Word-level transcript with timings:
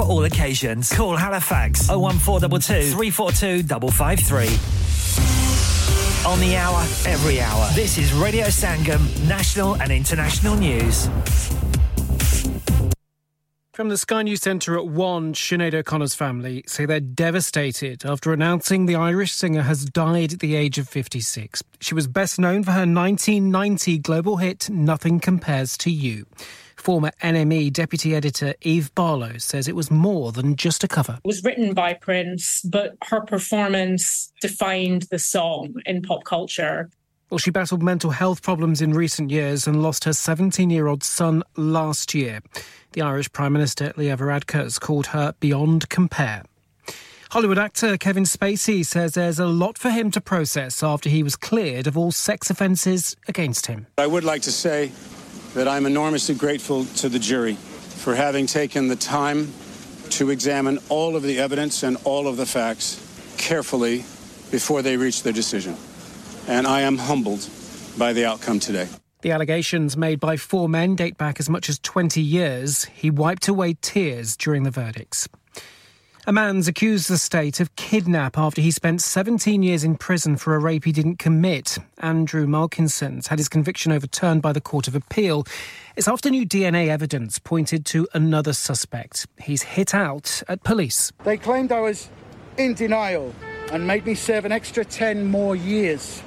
for 0.00 0.08
all 0.08 0.24
occasions. 0.24 0.92
Call 0.92 1.16
Halifax 1.16 1.88
01422 1.88 2.92
342 2.92 3.90
553. 3.90 6.30
On 6.30 6.40
the 6.40 6.56
hour, 6.56 6.80
every 7.06 7.40
hour. 7.40 7.68
This 7.74 7.98
is 7.98 8.12
Radio 8.12 8.46
Sangam, 8.46 9.00
national 9.28 9.76
and 9.76 9.92
international 9.92 10.56
news. 10.56 11.08
From 13.72 13.88
the 13.88 13.96
Sky 13.96 14.22
News 14.22 14.42
Centre 14.42 14.76
at 14.76 14.86
1, 14.86 15.34
Sinead 15.34 15.74
O'Connor's 15.74 16.14
family 16.14 16.62
say 16.66 16.84
they're 16.84 17.00
devastated 17.00 18.04
after 18.04 18.32
announcing 18.32 18.86
the 18.86 18.96
Irish 18.96 19.32
singer 19.32 19.62
has 19.62 19.84
died 19.84 20.34
at 20.34 20.40
the 20.40 20.54
age 20.54 20.78
of 20.78 20.88
56. 20.88 21.62
She 21.80 21.94
was 21.94 22.06
best 22.06 22.38
known 22.38 22.62
for 22.62 22.72
her 22.72 22.80
1990 22.80 23.98
global 23.98 24.36
hit 24.36 24.68
Nothing 24.68 25.20
Compares 25.20 25.78
to 25.78 25.90
You. 25.90 26.26
Former 26.80 27.10
NME 27.22 27.74
deputy 27.74 28.14
editor 28.14 28.54
Eve 28.62 28.94
Barlow 28.94 29.36
says 29.36 29.68
it 29.68 29.76
was 29.76 29.90
more 29.90 30.32
than 30.32 30.56
just 30.56 30.82
a 30.82 30.88
cover. 30.88 31.18
It 31.22 31.28
was 31.28 31.44
written 31.44 31.74
by 31.74 31.92
Prince, 31.92 32.62
but 32.62 32.96
her 33.04 33.20
performance 33.20 34.32
defined 34.40 35.02
the 35.10 35.18
song 35.18 35.74
in 35.84 36.00
pop 36.00 36.24
culture. 36.24 36.88
Well, 37.28 37.36
she 37.36 37.50
battled 37.50 37.82
mental 37.82 38.12
health 38.12 38.42
problems 38.42 38.80
in 38.80 38.94
recent 38.94 39.30
years 39.30 39.66
and 39.66 39.82
lost 39.82 40.04
her 40.04 40.14
17 40.14 40.70
year 40.70 40.86
old 40.86 41.04
son 41.04 41.42
last 41.54 42.14
year. 42.14 42.40
The 42.92 43.02
Irish 43.02 43.30
Prime 43.30 43.52
Minister 43.52 43.92
Leo 43.98 44.16
Varadkar 44.16 44.80
called 44.80 45.08
her 45.08 45.34
beyond 45.38 45.90
compare. 45.90 46.44
Hollywood 47.30 47.58
actor 47.58 47.98
Kevin 47.98 48.24
Spacey 48.24 48.86
says 48.86 49.12
there's 49.12 49.38
a 49.38 49.46
lot 49.46 49.76
for 49.76 49.90
him 49.90 50.10
to 50.12 50.20
process 50.20 50.82
after 50.82 51.10
he 51.10 51.22
was 51.22 51.36
cleared 51.36 51.86
of 51.86 51.98
all 51.98 52.10
sex 52.10 52.48
offences 52.48 53.14
against 53.28 53.66
him. 53.66 53.86
I 53.98 54.06
would 54.06 54.24
like 54.24 54.40
to 54.42 54.50
say 54.50 54.90
that 55.54 55.66
I'm 55.68 55.86
enormously 55.86 56.34
grateful 56.34 56.84
to 56.96 57.08
the 57.08 57.18
jury 57.18 57.54
for 57.54 58.14
having 58.14 58.46
taken 58.46 58.88
the 58.88 58.96
time 58.96 59.52
to 60.10 60.30
examine 60.30 60.78
all 60.88 61.16
of 61.16 61.22
the 61.22 61.38
evidence 61.38 61.82
and 61.82 61.96
all 62.04 62.26
of 62.26 62.36
the 62.36 62.46
facts 62.46 62.98
carefully 63.36 63.98
before 64.50 64.82
they 64.82 64.96
reach 64.96 65.22
their 65.22 65.32
decision. 65.32 65.76
And 66.48 66.66
I 66.66 66.80
am 66.80 66.98
humbled 66.98 67.48
by 67.98 68.12
the 68.12 68.24
outcome 68.24 68.60
today. 68.60 68.88
The 69.22 69.32
allegations 69.32 69.96
made 69.96 70.18
by 70.18 70.36
four 70.36 70.68
men 70.68 70.96
date 70.96 71.18
back 71.18 71.38
as 71.38 71.50
much 71.50 71.68
as 71.68 71.78
20 71.80 72.22
years. 72.22 72.84
He 72.84 73.10
wiped 73.10 73.48
away 73.48 73.74
tears 73.74 74.36
during 74.36 74.62
the 74.62 74.70
verdicts. 74.70 75.28
A 76.30 76.32
man's 76.32 76.68
accused 76.68 77.10
the 77.10 77.18
state 77.18 77.58
of 77.58 77.74
kidnap 77.74 78.38
after 78.38 78.60
he 78.60 78.70
spent 78.70 79.02
17 79.02 79.64
years 79.64 79.82
in 79.82 79.96
prison 79.96 80.36
for 80.36 80.54
a 80.54 80.60
rape 80.60 80.84
he 80.84 80.92
didn't 80.92 81.16
commit. 81.16 81.76
Andrew 81.98 82.46
Malkinson's 82.46 83.26
had 83.26 83.40
his 83.40 83.48
conviction 83.48 83.90
overturned 83.90 84.40
by 84.40 84.52
the 84.52 84.60
Court 84.60 84.86
of 84.86 84.94
Appeal. 84.94 85.44
It's 85.96 86.06
after 86.06 86.30
new 86.30 86.46
DNA 86.46 86.86
evidence 86.86 87.40
pointed 87.40 87.84
to 87.86 88.06
another 88.14 88.52
suspect. 88.52 89.26
He's 89.40 89.62
hit 89.62 89.92
out 89.92 90.44
at 90.46 90.62
police. 90.62 91.10
They 91.24 91.36
claimed 91.36 91.72
I 91.72 91.80
was 91.80 92.08
in 92.56 92.74
denial 92.74 93.34
and 93.72 93.84
made 93.84 94.06
me 94.06 94.14
serve 94.14 94.44
an 94.44 94.52
extra 94.52 94.84
10 94.84 95.26
more 95.26 95.56
years 95.56 96.22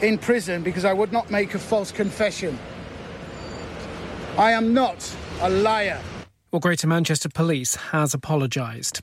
in 0.00 0.16
prison 0.16 0.62
because 0.62 0.86
I 0.86 0.94
would 0.94 1.12
not 1.12 1.30
make 1.30 1.54
a 1.54 1.58
false 1.58 1.92
confession. 1.92 2.58
I 4.38 4.52
am 4.52 4.72
not 4.72 5.14
a 5.42 5.50
liar. 5.50 6.00
Well, 6.50 6.60
Greater 6.60 6.86
Manchester 6.86 7.28
Police 7.28 7.74
has 7.74 8.14
apologised. 8.14 9.02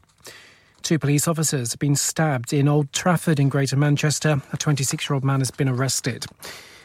Two 0.82 0.98
police 0.98 1.28
officers 1.28 1.72
have 1.72 1.80
been 1.80 1.96
stabbed 1.96 2.54
in 2.54 2.68
Old 2.68 2.92
Trafford 2.92 3.40
in 3.40 3.50
Greater 3.50 3.78
Manchester. 3.78 4.42
A 4.52 4.58
26 4.58 5.10
year 5.10 5.14
old 5.14 5.24
man 5.24 5.40
has 5.40 5.52
been 5.52 5.70
arrested. 5.70 6.26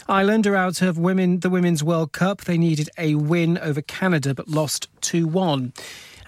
Ireland 0.09 0.47
are 0.47 0.55
out 0.55 0.83
of 0.83 0.99
women, 0.99 1.41
the 1.41 1.51
Women's 1.51 1.83
World 1.83 2.13
Cup. 2.13 2.43
They 2.43 2.59
needed 2.59 2.91
a 2.99 3.15
win 3.15 3.59
over 3.59 3.81
Canada 3.81 4.35
but 4.35 4.49
lost 4.49 4.89
2 5.01 5.27
1. 5.27 5.73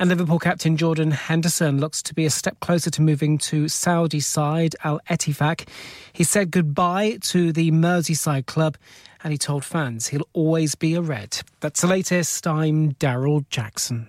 And 0.00 0.08
Liverpool 0.08 0.38
captain 0.38 0.76
Jordan 0.76 1.10
Henderson 1.10 1.78
looks 1.78 2.02
to 2.04 2.14
be 2.14 2.24
a 2.24 2.30
step 2.30 2.58
closer 2.60 2.90
to 2.90 3.02
moving 3.02 3.36
to 3.38 3.68
Saudi 3.68 4.20
side 4.20 4.74
Al 4.82 5.00
Ettifaq. 5.10 5.68
He 6.12 6.24
said 6.24 6.50
goodbye 6.50 7.18
to 7.22 7.52
the 7.52 7.70
Merseyside 7.70 8.46
club 8.46 8.78
and 9.22 9.32
he 9.32 9.38
told 9.38 9.64
fans 9.64 10.08
he'll 10.08 10.28
always 10.32 10.74
be 10.74 10.94
a 10.94 11.02
Red. 11.02 11.40
That's 11.60 11.82
the 11.82 11.88
latest. 11.88 12.46
I'm 12.46 12.92
Daryl 12.94 13.48
Jackson. 13.50 14.08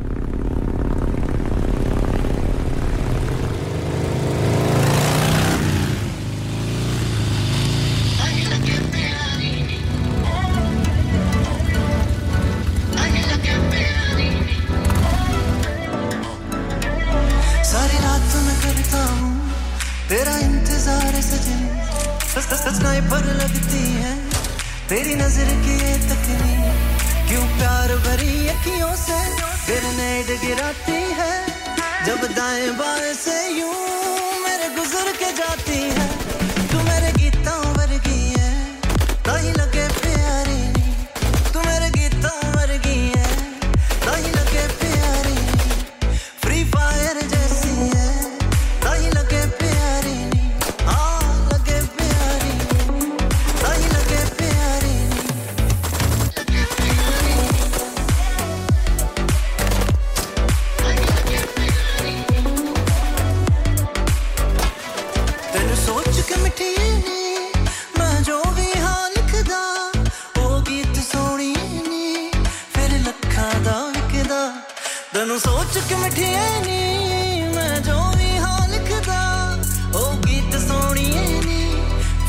ਚੁੱਕ 75.73 75.93
ਮਠਿਆਈ 75.93 76.61
ਨੀ, 76.61 77.47
ਮੈਂ 77.55 77.79
ਜੋ 77.79 78.11
ਵੀ 78.17 78.37
ਹਾਂ 78.37 78.67
ਲਿਖਦਾ, 78.67 79.57
ਉਹ 79.95 80.13
ਗੀਤ 80.15 80.55
ਸੋਹਣੀਏ 80.67 81.41
ਨੀ। 81.45 81.81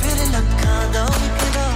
ਫਿਰ 0.03 0.26
ਲੱਖਾਂ 0.26 0.86
ਦਾ 0.92 1.04
ਵਿਕਦਾ 1.04 1.72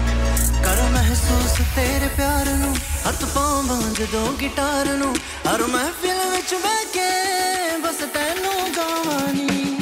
ਕਰ 0.65 0.83
ਮਹਿਸੂਸ 0.83 1.67
ਤੇਰੇ 1.77 2.09
ਪਿਆਰ 2.09 2.47
ਨੂੰ। 2.47 2.77
ਹੱਥ 3.09 3.25
ਪਾਵਾਂ 3.25 3.83
ਜਦੋਂ 3.83 4.33
ਗਿਟਾਰ 4.33 4.87
ਨੂੰ। 4.87 5.15
ਹਰ 5.55 5.63
ਮਹਿਫਿਲ 5.63 6.31
ਵਿੱਚ 6.31 6.55
ਬਹਿ 6.55 6.85
ਕੇ 6.93 7.79
ਬਸ 7.79 7.97
ਤੈਨੂੰ 8.15 8.75
ਗਾਵਾਂ 8.77 9.35
ਨੀ। 9.35 9.76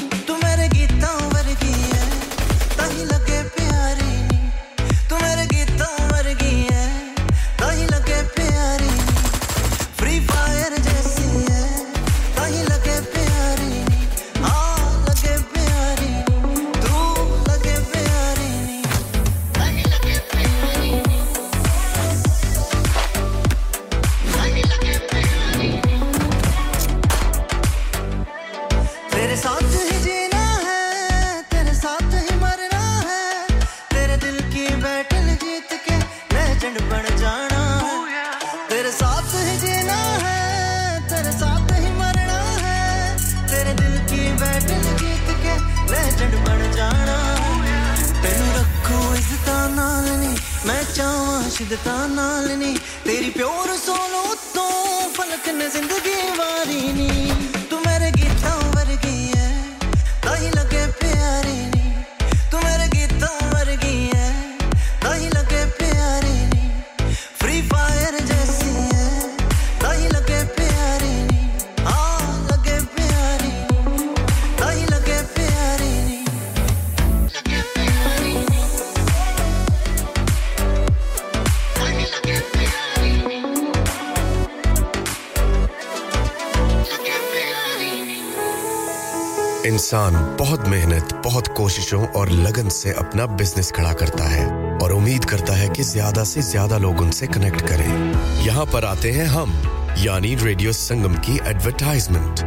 इंसान 89.85 90.15
बहुत 90.39 90.69
मेहनत, 90.69 91.13
बहुत 91.25 91.49
कोशिशों 91.57 92.07
और 92.19 92.31
लगन 92.31 92.69
से 92.69 92.93
अपना 92.99 93.25
बिज़नेस 93.37 93.71
खड़ा 93.77 93.93
करता 93.93 94.25
है 94.25 94.47
और 94.83 94.93
उम्मीद 94.93 95.25
करता 95.25 95.55
है 95.55 95.69
कि 95.69 95.83
ज़्यादा 95.83 96.23
से 96.25 96.43
ज़्यादा 96.43 96.77
लोग 96.79 97.01
उनसे 97.01 97.27
कनेक्ट 97.27 97.61
करें। 97.61 98.45
यहाँ 98.45 98.65
पर 98.67 98.85
आते 98.85 99.11
हैं 99.13 99.27
हम, 99.27 99.53
यानी 99.99 100.35
रेडियो 100.35 100.73
संगम 100.73 101.15
की 101.27 101.37
एडवर्टाइजमेंट 101.51 102.41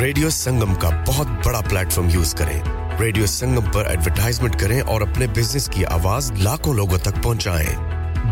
रेडियो 0.00 0.30
संगम 0.30 0.74
का 0.74 0.90
बहुत 1.06 1.28
बड़ा 1.46 1.60
प्लेटफॉर्म 1.68 2.10
यूज़ 2.10 2.34
करें। 2.36 2.60
रेडियो 3.00 3.26
संगम 3.26 3.70
पर 3.76 3.90
एडवर्टाइजमेंट 3.92 4.60
करें 4.60 4.80
और 4.82 5.08
अपने 5.08 5.26
बिज़नेस 5.40 5.68
की 5.68 5.82
आवाज़ 5.98 6.32
लाखों 6.42 6.76
लोगों 6.76 6.98
तक 7.08 7.22
पहुंचाएँ। 7.22 7.74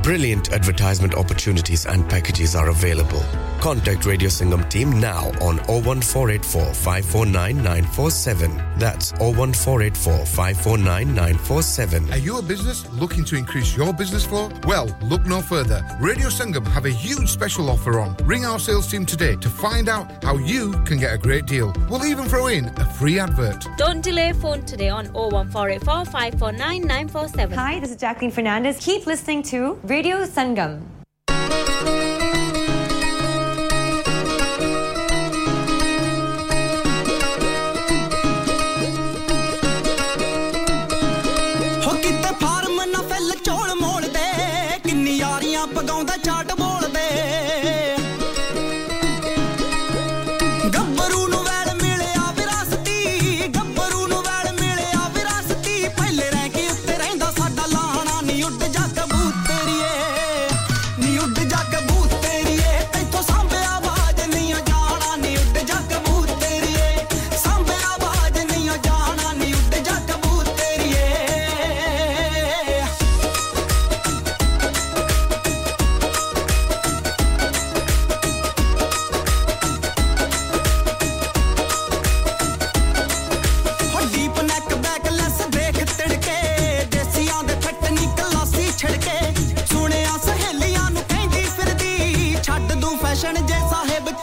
Brilliant 0.04 0.52
advertisement 0.52 1.18
opportunities 1.24 1.86
and 1.86 2.08
packages 2.08 2.54
are 2.54 2.68
available. 2.68 3.43
Contact 3.64 4.04
Radio 4.04 4.28
Sangam 4.28 4.68
team 4.68 5.00
now 5.00 5.28
on 5.40 5.56
01484 5.68 6.74
549 6.74 7.56
947. 7.56 8.62
That's 8.76 9.12
01484 9.12 10.26
549 10.26 11.14
947. 11.14 12.12
Are 12.12 12.18
you 12.18 12.36
a 12.36 12.42
business 12.42 12.86
looking 12.92 13.24
to 13.24 13.36
increase 13.36 13.74
your 13.74 13.94
business 13.94 14.26
flow? 14.26 14.50
Well, 14.66 14.94
look 15.00 15.24
no 15.24 15.40
further. 15.40 15.82
Radio 15.98 16.28
Sangam 16.28 16.66
have 16.66 16.84
a 16.84 16.90
huge 16.90 17.30
special 17.30 17.70
offer 17.70 18.00
on. 18.00 18.14
Ring 18.24 18.44
our 18.44 18.58
sales 18.58 18.86
team 18.86 19.06
today 19.06 19.34
to 19.36 19.48
find 19.48 19.88
out 19.88 20.22
how 20.22 20.36
you 20.36 20.72
can 20.84 20.98
get 20.98 21.14
a 21.14 21.16
great 21.16 21.46
deal. 21.46 21.72
We'll 21.88 22.04
even 22.04 22.26
throw 22.26 22.48
in 22.48 22.66
a 22.66 22.84
free 22.84 23.18
advert. 23.18 23.66
Don't 23.78 24.02
delay 24.02 24.34
phone 24.34 24.66
today 24.66 24.90
on 24.90 25.06
01484 25.14 26.04
549 26.04 26.82
947. 26.82 27.56
Hi, 27.56 27.80
this 27.80 27.92
is 27.92 27.96
Jacqueline 27.96 28.30
Fernandez. 28.30 28.76
Keep 28.84 29.06
listening 29.06 29.42
to 29.44 29.80
Radio 29.84 30.26
Sangam. 30.26 30.82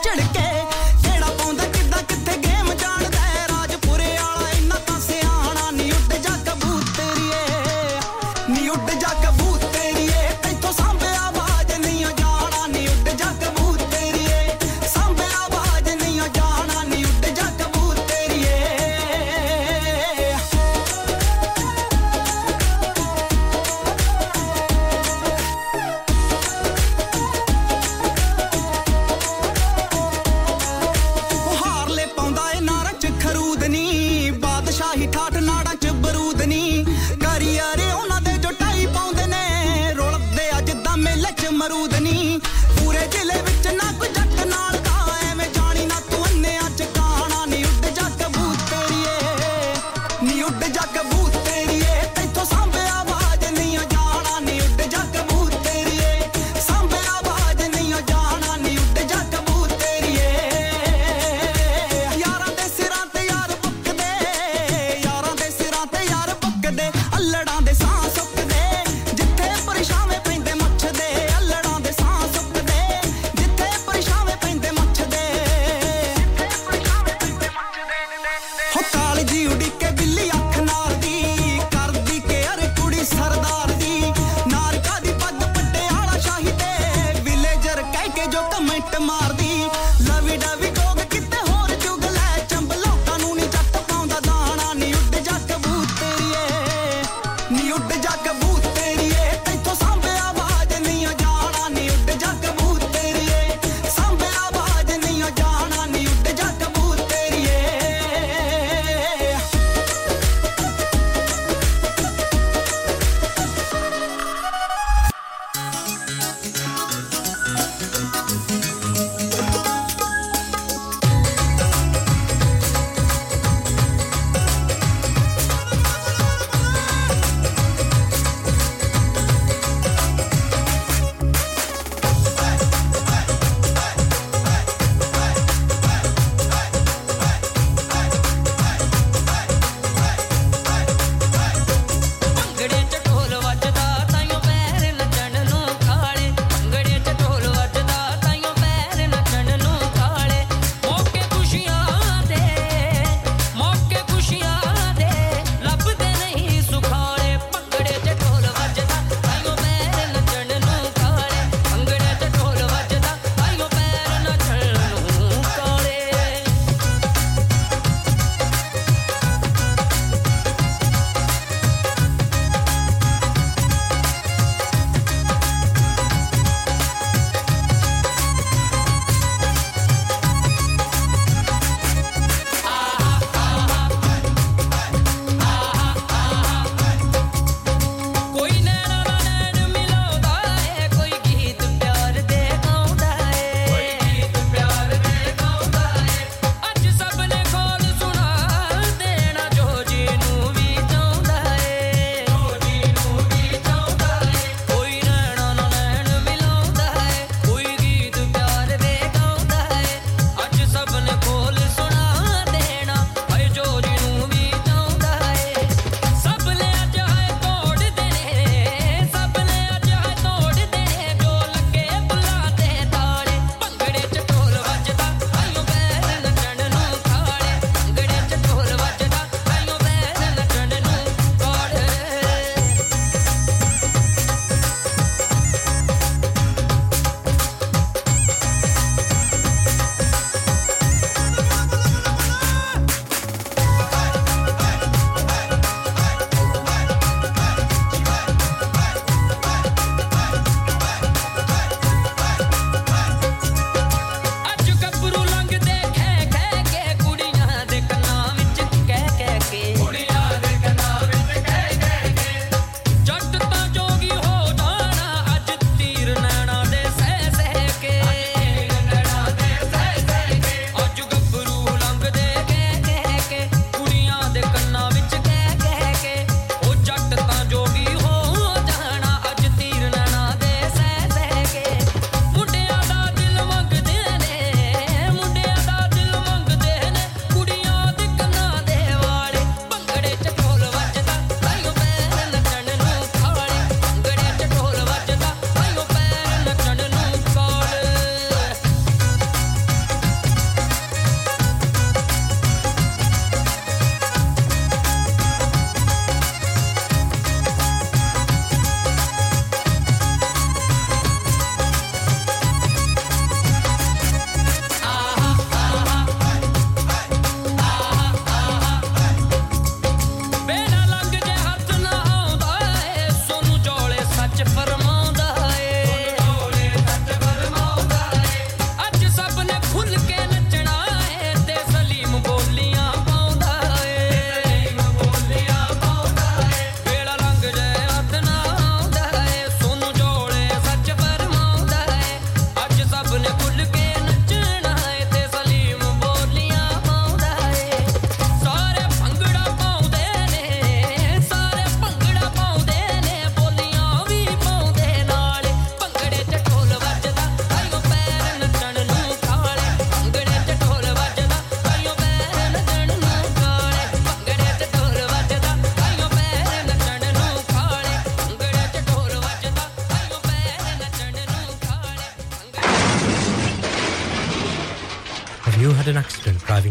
चढ़ 0.04 0.20
के 0.36 0.51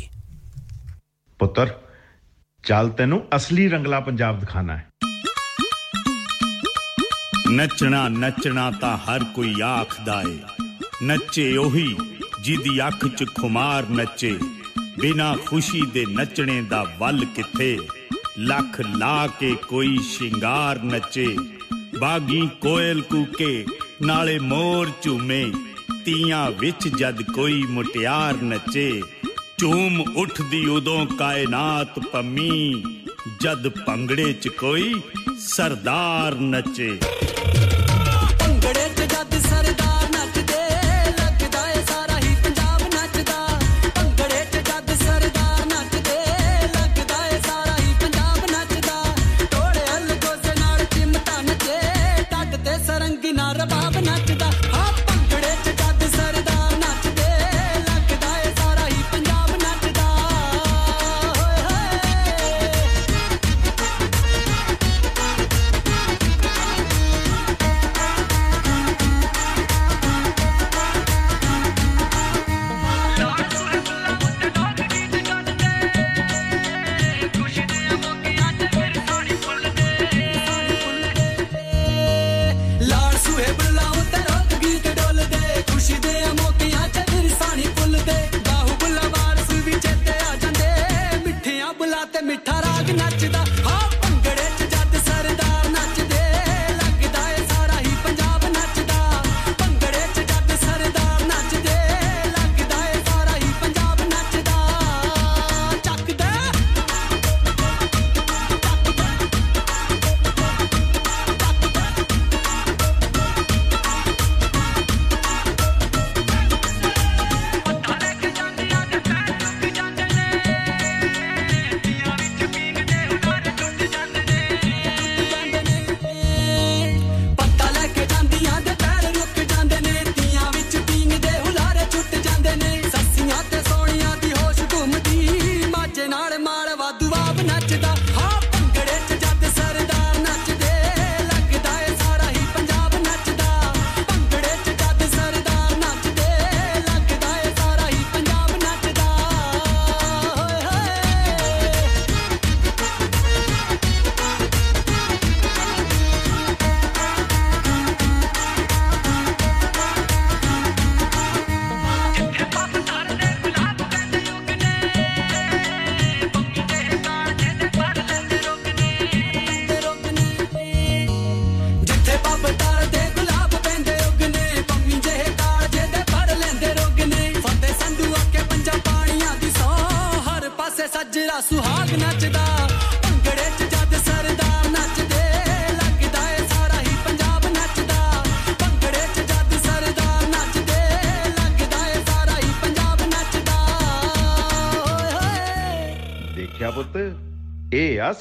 ਪੁੱਤਰ 1.39 1.69
ਚੱਲ 2.63 2.89
ਤੈਨੂੰ 2.97 3.21
ਅਸਲੀ 3.35 3.67
ਰੰਗਲਾ 3.69 3.99
ਪੰਜਾਬ 4.07 4.39
ਦਿਖਾਣਾ 4.39 4.77
ਹੈ 4.77 4.89
ਨੱਚਣਾ 7.51 8.07
ਨੱਚਣਾ 8.09 8.69
ਤਾਂ 8.81 8.97
ਹਰ 9.07 9.23
ਕੋਈ 9.35 9.53
ਆਖਦਾ 9.63 10.21
ਏ 10.21 10.23
ਨੱਚੇ 11.02 11.56
ਉਹੀ, 11.56 11.96
ਜਿਹਦੀ 12.40 12.86
ਅੱਖ 12.86 13.06
'ਚ 13.08 13.24
ਖੁਮਾਰ 13.34 13.88
ਨੱਚੇ। 13.88 14.38
ਬਿਨਾ 14.98 15.36
ਖੁਸ਼ੀ 15.46 15.82
ਦੇ 15.82 16.06
ਨੱਚਣੇ 16.08 16.62
ਦਾ 16.62 16.94
ਵੱਲ 16.98 17.24
ਕਿੱਥੇ? 17.24 17.78
ਲੱਖ 18.38 18.80
ਲਾ 18.80 19.26
ਕੇ 19.26 19.54
ਕੋਈ 19.68 19.98
ਸ਼ਿੰਗਾਰ 19.98 20.82
ਨੱਚੇ। 20.82 21.36
ਬਾਗੀ 22.00 22.48
ਕੋਇਲ 22.60 23.02
ਕੂਕੇ, 23.02 23.66
ਨਾਲੇ 24.02 24.38
ਮੋਰ 24.38 24.90
ਝੂਮੇ। 25.02 25.52
ਤੀਆਂ 26.04 26.50
ਵਿੱਚ 26.50 26.88
ਜਦ 26.88 27.22
ਕੋਈ 27.22 27.62
ਮੁਟਿਆਰ 27.62 28.42
ਨੱਚੇ। 28.42 29.02
ਝੂਮ 29.58 30.00
ਉੱਠਦੀ 30.00 30.66
ਉਦੋਂ 30.66 31.06
ਕਾਇਨਾਤ 31.06 31.98
ਪੰਮੀ। 31.98 32.84
ਜਦ 33.40 33.68
ਭੰਗੜੇ 33.68 34.32
'ਚ 34.32 34.48
ਕੋਈ 34.48 35.00
ਸਰਦਾਰ 35.38 36.34
ਨੱਚੇ। 36.34 36.98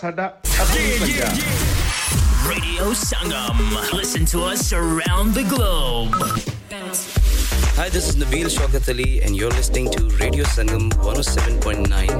ਸਾਡਾ 0.01 0.33
ਅਸਲੀ 0.63 0.99
Punjab 0.99 1.39
Radio 2.49 2.95
Sangam. 2.95 3.59
Listen 3.93 4.25
to 4.33 4.43
us 4.45 4.73
around 4.73 5.35
the 5.35 5.43
globe. 5.53 6.15
Hi, 7.79 7.89
this 7.91 8.09
is 8.09 8.17
Nabil 8.17 8.47
Shaukat 8.57 8.89
Ali, 8.89 9.21
and 9.23 9.37
you're 9.37 9.51
listening 9.51 9.91
to 9.91 10.05
Radio 10.23 10.45
Sangam 10.45 10.89
107.9 11.03 11.91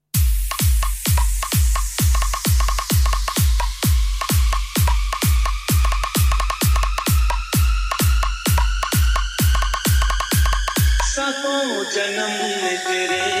सको 11.11 11.55
जन्म 11.93 12.37
तेरे 12.85 13.40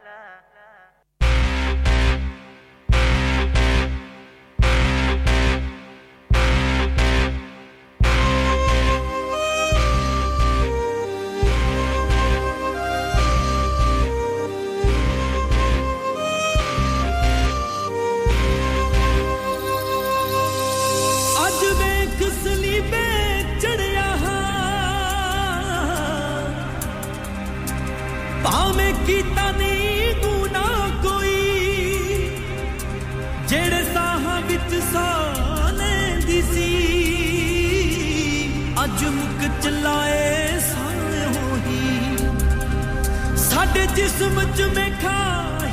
मुझमें 44.29 44.91
खा 45.01 45.19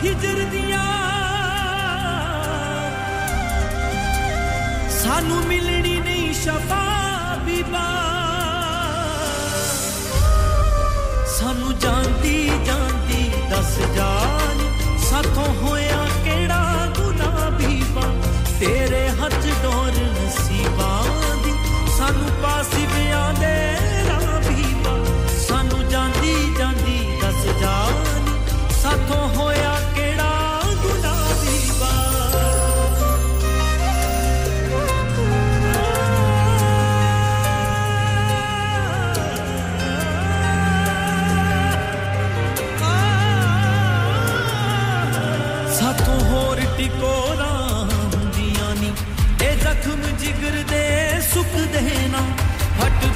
हिजर 0.02 0.38
दिया। 0.52 0.84
सानू 4.98 5.38
मिलनी 5.48 5.96
नहीं 6.00 6.32
शफा 6.34 6.84
बीबा। 7.46 7.86
सानू 11.36 11.72
जानती 11.84 12.36
जानती 12.66 13.22
दस 13.50 13.74
जान, 13.96 14.56
साथों 15.08 15.50
होए 15.56 15.87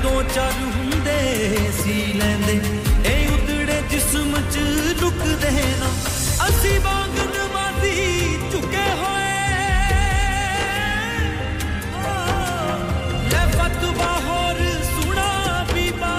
ਦੋ 0.03 0.23
ਚਾਰ 0.35 0.53
ਹੁੰਦੇ 0.53 1.71
ਸੀ 1.83 2.13
ਲੈਂਦੇ, 2.13 2.61
ਇਹ 3.07 3.29
ਉਦੜੇ 3.29 3.83
ਜਿਸਮ 3.91 4.37
ਚ 4.51 4.57
ਲੁਕਦੇ 5.01 5.51
ਨਾ। 5.51 5.91
ਅਸੀਂ 6.49 6.81
ਵਾਂਗ 6.81 7.19
ਨਮਾਜ਼ੀ 7.19 8.39
ਝੁਕੇ 8.53 8.85
ਹੋਏ। 9.01 9.31
ਲੈ 13.31 13.47
ਫਤਵਾ 13.47 14.13
ਹੋਰ 14.27 14.61
ਸੁਣਾ 14.85 15.67
ਬੀਬਾ। 15.75 16.17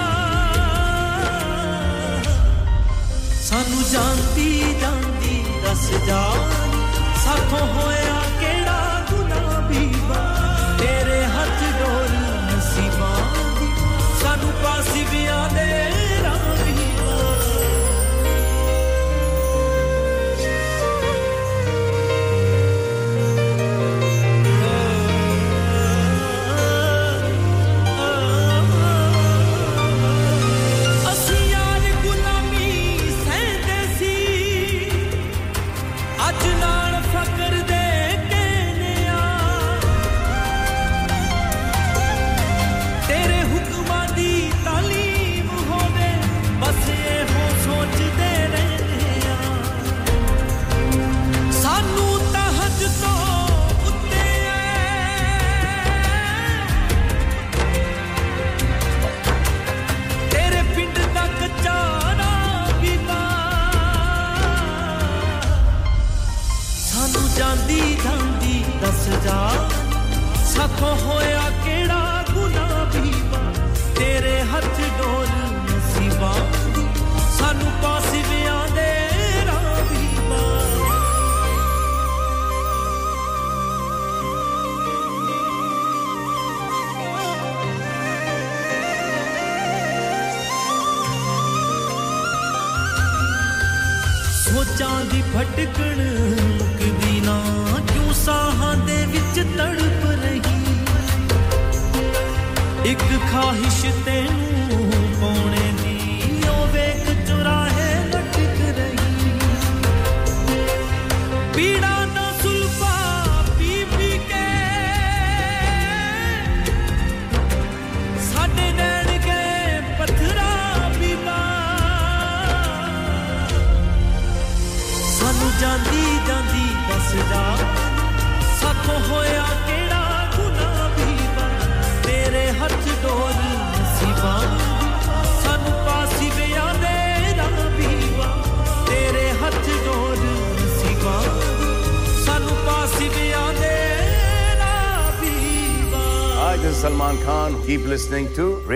ਸਾਨੂੰ 3.43 3.83
ਜਾਂਦੀ 3.91 4.75
ਜਾਂਦੀ 4.81 5.45
ਦੱਸ 5.63 5.89
ਜਾਨ 6.07 6.62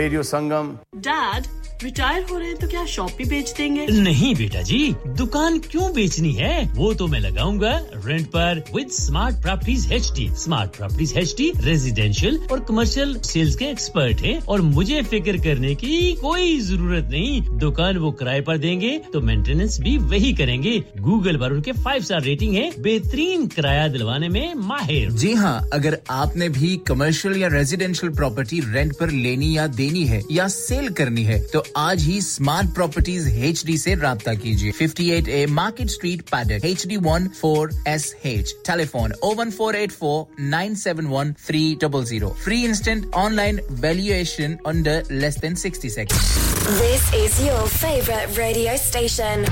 Radio 0.07 0.23
Sangam. 0.23 0.67
डैड 0.97 1.45
रिटायर 1.83 2.23
हो 2.23 2.37
रहे 2.37 2.47
हैं 2.47 2.57
तो 2.57 2.67
क्या 2.67 2.85
शॉप 2.85 3.11
भी 3.17 3.25
बेच 3.25 3.53
देंगे? 3.57 3.85
नहीं 3.87 4.33
बेटा 4.35 4.61
जी 4.61 4.79
दुकान 5.17 5.57
क्यों 5.59 5.91
बेचनी 5.93 6.31
है? 6.33 6.71
वो 6.75 6.93
तो 6.93 7.07
मैं 7.07 7.19
लगाऊँगा 7.19 7.71
रेंट 8.05 8.27
पर 8.27 8.63
with 8.75 8.89
smart 8.89 9.41
properties 9.41 9.91
H 9.93 10.11
D 10.15 10.29
smart 10.33 10.77
properties 10.77 11.17
H 11.19 11.33
D 11.37 11.51
residential 11.57 12.37
और 12.51 12.59
कमर्शियल 12.59 13.13
सेल्स 13.21 13.55
के 13.55 13.65
एक्सपर्ट 13.65 14.21
हैं 14.21 14.39
और 14.41 14.61
मुझे 14.61 15.01
फ़िक्र 15.01 15.37
करने 15.37 15.73
की 15.75 16.13
कोई 16.13 16.57
ज़रूरत 16.59 17.09
नहीं। 17.11 17.41
दुकान 17.57 17.97
वो 17.97 18.11
किराए 18.11 18.41
पर 18.41 18.57
देंगे 18.57 18.97
तो 19.13 19.21
मेंटेनेंस 19.21 19.79
भी 19.81 19.97
वही 19.97 20.33
करेंगे। 20.33 20.83
गूगल 21.07 21.37
पर 21.37 21.51
उनके 21.53 21.71
फाइव 21.83 22.03
स्टार 22.03 22.21
रेटिंग 22.21 22.55
है 22.55 22.71
बेहतरीन 22.83 23.45
किराया 23.47 23.87
दिलवाने 23.87 24.29
में 24.29 24.53
माहिर। 24.69 25.11
जी 25.11 25.33
हाँ 25.33 25.69
अगर 25.73 25.97
आपने 26.11 26.49
भी 26.57 26.75
कमर्शियल 26.87 27.37
या 27.37 27.47
रेजिडेंशियल 27.51 28.13
प्रॉपर्टी 28.15 28.59
रेंट 28.73 28.93
पर 28.99 29.11
लेनी 29.11 29.55
या 29.57 29.67
देनी 29.77 30.03
है 30.07 30.21
या 30.31 30.47
सेल 30.55 30.89
करनी 30.99 31.23
है 31.23 31.39
तो 31.53 31.63
आज 31.77 32.03
ही 32.03 32.19
स्मार्ट 32.21 32.73
प्रॉपर्टीज़ 32.75 33.29
एच 33.29 33.63
डी 33.65 33.73
ऐसी 33.73 33.93
रब्ता 34.01 34.33
कीजिए। 34.33 34.71
58 34.81 35.29
A 35.29 35.45
market 35.51 35.89
street 35.89 36.21
Paddock 36.31 36.65
H 36.65 36.85
D 36.87 36.97
one 37.07 37.27
four 37.41 37.71
S 37.87 38.13
H 38.25 38.53
telephone 38.67 39.13
O 39.23 39.33
one 39.35 39.51
four 39.51 39.75
eight 39.75 39.91
four 39.91 40.43
nine 40.55 40.75
seven 40.83 41.07
one 41.15 41.33
three 41.47 41.63
double 41.81 42.03
zero 42.05 42.29
free 42.43 42.63
instant 42.65 43.13
online 43.25 43.61
valuation 43.85 44.57
under 44.67 45.03
less 45.11 45.39
than 45.39 45.55
sixty 45.65 45.89
seconds 45.89 46.35
This 46.77 47.03
is 47.17 47.35
your 47.43 47.65
favorite 47.73 48.37
radio 48.37 48.75
station. 48.85 49.45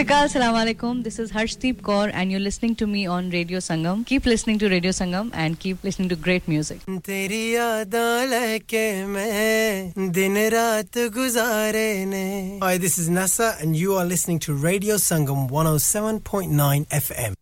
Sashrikal, 0.00 0.28
Salam 0.30 0.54
Alaikum. 0.54 1.04
This 1.04 1.18
is 1.18 1.30
Harshdeep 1.32 1.82
Kaur 1.82 2.10
and 2.12 2.30
you're 2.30 2.40
listening 2.40 2.74
to 2.76 2.86
me 2.86 3.06
on 3.06 3.28
Radio 3.30 3.58
Sangam. 3.58 4.06
Keep 4.06 4.24
listening 4.24 4.58
to 4.60 4.68
Radio 4.70 4.90
Sangam 4.90 5.30
and 5.34 5.60
keep 5.60 5.84
listening 5.84 6.08
to 6.08 6.16
great 6.16 6.48
music. 6.48 6.80
तेरी 6.86 7.42
यादां 7.54 8.26
लेके 8.32 8.84
मैं 9.06 10.10
दिन 10.12 10.36
रात 10.56 10.98
गुजारे 11.18 11.88
ने 12.06 12.60
Hi, 12.62 12.78
this 12.78 12.96
is 12.98 13.10
Nasa 13.10 13.52
and 13.60 13.76
you 13.76 13.94
are 13.94 14.04
listening 14.06 14.38
to 14.48 14.54
Radio 14.54 14.96
Sangam 14.96 15.48
107.9 15.50 16.86
FM. 16.88 17.34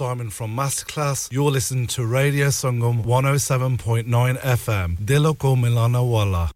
Simon 0.00 0.30
from 0.30 0.56
Masterclass. 0.56 1.28
You're 1.30 1.50
listening 1.50 1.86
to 1.88 2.06
Radio 2.06 2.46
Sangam 2.48 3.04
107.9 3.04 4.08
FM. 4.40 4.96
Dilo 4.96 5.36
ko 5.38 5.56
milana 5.56 6.00
wala. 6.00 6.48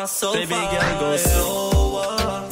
My 0.00 0.06
sofa. 0.06 0.38
Baby 0.38 0.60
girl, 0.72 1.00
go 1.00 1.16
slower. 1.16 2.48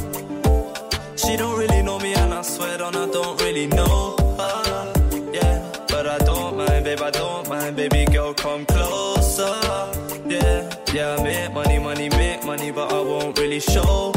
She 1.16 1.34
don't 1.36 1.58
really 1.58 1.82
know 1.82 1.98
me, 1.98 2.12
and 2.12 2.34
I 2.34 2.42
swear 2.42 2.82
on 2.82 2.94
I 2.94 3.06
don't 3.06 3.40
really 3.40 3.66
know 3.66 4.16
her. 4.38 4.92
Yeah, 5.32 5.56
but 5.88 6.06
I 6.06 6.18
don't 6.18 6.58
mind, 6.58 6.84
babe, 6.84 7.00
I 7.00 7.10
don't 7.10 7.48
mind. 7.48 7.74
Baby 7.76 8.04
girl, 8.04 8.34
come 8.34 8.66
closer. 8.66 9.56
Yeah, 10.26 10.68
yeah, 10.92 11.16
I 11.18 11.22
make 11.22 11.52
money, 11.54 11.78
money, 11.78 12.08
make 12.10 12.44
money, 12.44 12.70
but 12.70 12.92
I 12.92 13.00
won't 13.00 13.38
really 13.38 13.60
show 13.60 14.07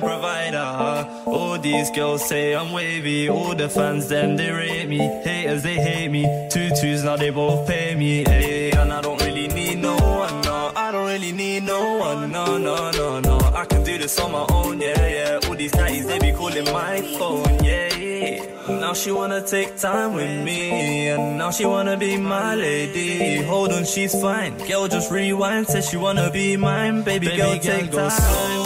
you 0.00 0.08
need, 0.08 0.14
I 0.14 0.20
can 0.20 0.52
provide. 0.52 0.54
Uh. 0.54 1.22
All 1.26 1.58
these 1.58 1.90
girls 1.90 2.28
say 2.28 2.54
I'm 2.54 2.72
wavy. 2.72 3.28
All 3.28 3.54
the 3.54 3.68
fans, 3.68 4.08
them, 4.08 4.36
they 4.36 4.50
rate 4.50 4.88
me. 4.88 4.98
Haters, 4.98 5.62
they 5.62 5.74
hate 5.74 6.10
me. 6.10 6.22
Two 6.50 6.70
twos, 6.80 7.04
now 7.04 7.16
they 7.16 7.30
both 7.30 7.66
pay 7.66 7.94
me. 7.94 8.24
Hey, 8.24 8.70
and 8.72 8.92
I 8.92 9.00
don't 9.00 9.20
really 9.22 9.48
need 9.48 9.78
no 9.78 9.96
one, 9.96 10.40
no. 10.42 10.72
I 10.76 10.92
don't 10.92 11.06
really 11.06 11.32
need 11.32 11.64
no 11.64 11.96
one, 11.98 12.30
no, 12.32 12.58
no, 12.58 12.90
no, 12.92 13.20
no. 13.20 13.38
I 13.54 13.64
can 13.64 13.84
do 13.84 13.98
this 13.98 14.18
on 14.20 14.32
my 14.32 14.46
own, 14.50 14.80
yeah, 14.80 15.06
yeah. 15.06 15.48
All 15.48 15.54
these 15.54 15.74
nights, 15.74 16.06
they 16.06 16.18
be 16.18 16.32
calling 16.32 16.64
my 16.66 17.00
phone, 17.18 17.64
yeah, 17.64 17.94
yeah. 17.94 18.44
Now 18.68 18.92
she 18.92 19.10
wanna 19.12 19.40
take 19.46 19.76
time 19.76 20.14
with 20.14 20.44
me, 20.44 21.08
and 21.08 21.38
now 21.38 21.50
she 21.50 21.64
wanna 21.64 21.96
be 21.96 22.16
my 22.16 22.54
lady. 22.54 23.42
Hold 23.42 23.72
on, 23.72 23.84
she's 23.84 24.12
fine. 24.20 24.56
Girl, 24.58 24.88
just 24.88 25.10
rewind, 25.10 25.66
says 25.66 25.88
she 25.88 25.96
wanna 25.96 26.30
be 26.30 26.56
mine. 26.56 27.02
Baby, 27.02 27.26
Baby 27.26 27.36
girl, 27.38 27.52
girl, 27.52 27.60
take 27.60 27.90
go 27.90 28.08
time. 28.08 28.57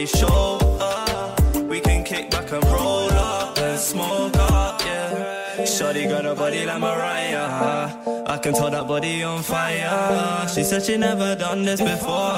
Really 0.00 0.06
show 0.06 0.58
up. 0.80 1.40
We 1.68 1.80
can 1.80 2.04
kick 2.04 2.30
back 2.30 2.50
and 2.52 2.64
roll 2.64 3.10
up 3.12 3.58
and 3.58 3.78
smoke 3.78 4.34
up, 4.36 4.80
yeah. 4.80 5.56
Shawty 5.58 6.08
got 6.08 6.24
a 6.24 6.34
body 6.34 6.64
like 6.64 6.80
Mariah. 6.80 8.24
I 8.26 8.38
can 8.38 8.54
tell 8.54 8.70
that 8.70 8.86
body 8.86 9.22
on 9.22 9.42
fire. 9.42 10.48
She 10.48 10.62
said 10.62 10.82
she 10.84 10.96
never 10.96 11.34
done 11.34 11.64
this 11.64 11.80
before. 11.80 12.32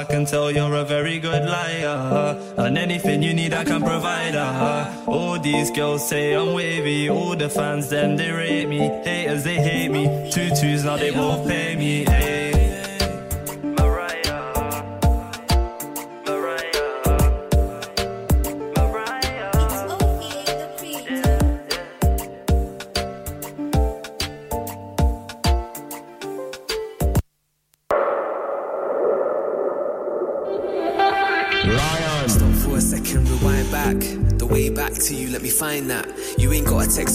I 0.00 0.06
can 0.08 0.24
tell 0.24 0.50
you're 0.50 0.74
a 0.74 0.84
very 0.84 1.18
good 1.18 1.44
liar. 1.44 2.38
And 2.56 2.78
anything 2.78 3.22
you 3.22 3.34
need, 3.34 3.52
I 3.52 3.64
can 3.64 3.82
provide. 3.82 4.34
her. 4.34 5.04
All 5.06 5.38
these 5.38 5.70
girls 5.70 6.08
say 6.08 6.34
I'm 6.34 6.54
wavy. 6.54 7.10
All 7.10 7.36
the 7.36 7.48
fans, 7.48 7.88
them, 7.90 8.16
they 8.16 8.30
rate 8.30 8.68
me. 8.68 8.78
Haters, 9.04 9.44
they 9.44 9.56
hate 9.56 9.90
me. 9.90 10.04
Two 10.30 10.48
twos, 10.58 10.84
now 10.84 10.96
they 10.96 11.10
both 11.10 11.46
pay 11.46 11.76
me. 11.76 12.04
Hey. 12.04 12.33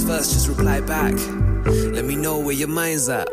first, 0.08 0.32
just 0.32 0.48
reply 0.48 0.80
back. 0.80 1.14
Let 1.92 2.04
me 2.04 2.16
know 2.16 2.38
where 2.38 2.54
your 2.54 2.68
mind's 2.68 3.08
at. 3.10 3.28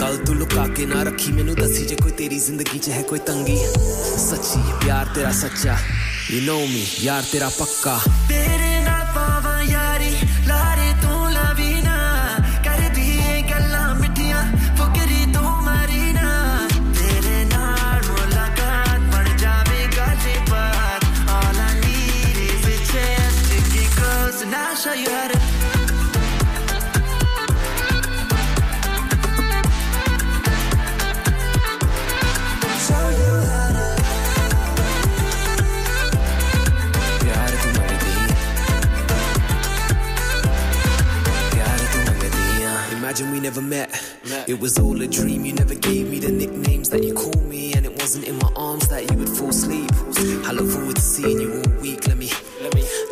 ਗੱਲ 0.00 0.16
ਤੂੰ 0.16 0.36
ਲੁਕਾ 0.36 0.66
ਕੇ 0.68 0.86
ਨਾ 0.86 1.02
ਰੱਖੀ 1.02 1.32
ਮੈਨੂੰ 1.32 1.54
ਦੱਸੀ 1.54 1.84
ਜੇ 1.86 1.96
ਕੋਈ 1.96 2.12
ਤੇਰੀ 2.12 2.38
ਜ਼ਿੰਦਗੀ 2.38 2.78
'ਚ 2.78 2.88
ਹੈ 2.88 3.02
ਕੋਈ 3.02 3.18
ਤੰਗੀ 3.26 3.56
ਸੱਚੀ 4.18 4.60
ਪਿਆਰ 4.84 5.14
ਤੇਰਾ 5.14 5.32
ਸੱਚਾ 5.32 5.76
ਯੂ 6.30 6.40
نو 6.40 6.58
ਮੀ 6.68 6.86
ਯਾਰ 7.00 7.22
ਤੇਰਾ 7.32 7.48
ਪੱਕਾ 7.58 7.98
never 43.39 43.61
met. 43.61 43.89
It 44.47 44.59
was 44.59 44.77
all 44.77 45.01
a 45.01 45.07
dream, 45.07 45.45
you 45.45 45.53
never 45.53 45.75
gave 45.75 46.09
me 46.09 46.19
the 46.19 46.31
nicknames 46.31 46.89
that 46.89 47.03
you 47.03 47.13
call 47.13 47.41
me, 47.43 47.73
and 47.73 47.85
it 47.85 47.91
wasn't 48.01 48.27
in 48.27 48.37
my 48.37 48.51
arms 48.55 48.87
that 48.89 49.09
you 49.09 49.17
would 49.17 49.29
fall 49.29 49.49
asleep. 49.49 49.89
I 50.45 50.51
look 50.51 50.69
forward 50.69 50.95
to 50.95 51.01
seeing 51.01 51.39
you 51.39 51.61
all 51.61 51.81
week, 51.81 52.07
let 52.07 52.17
me. 52.17 52.29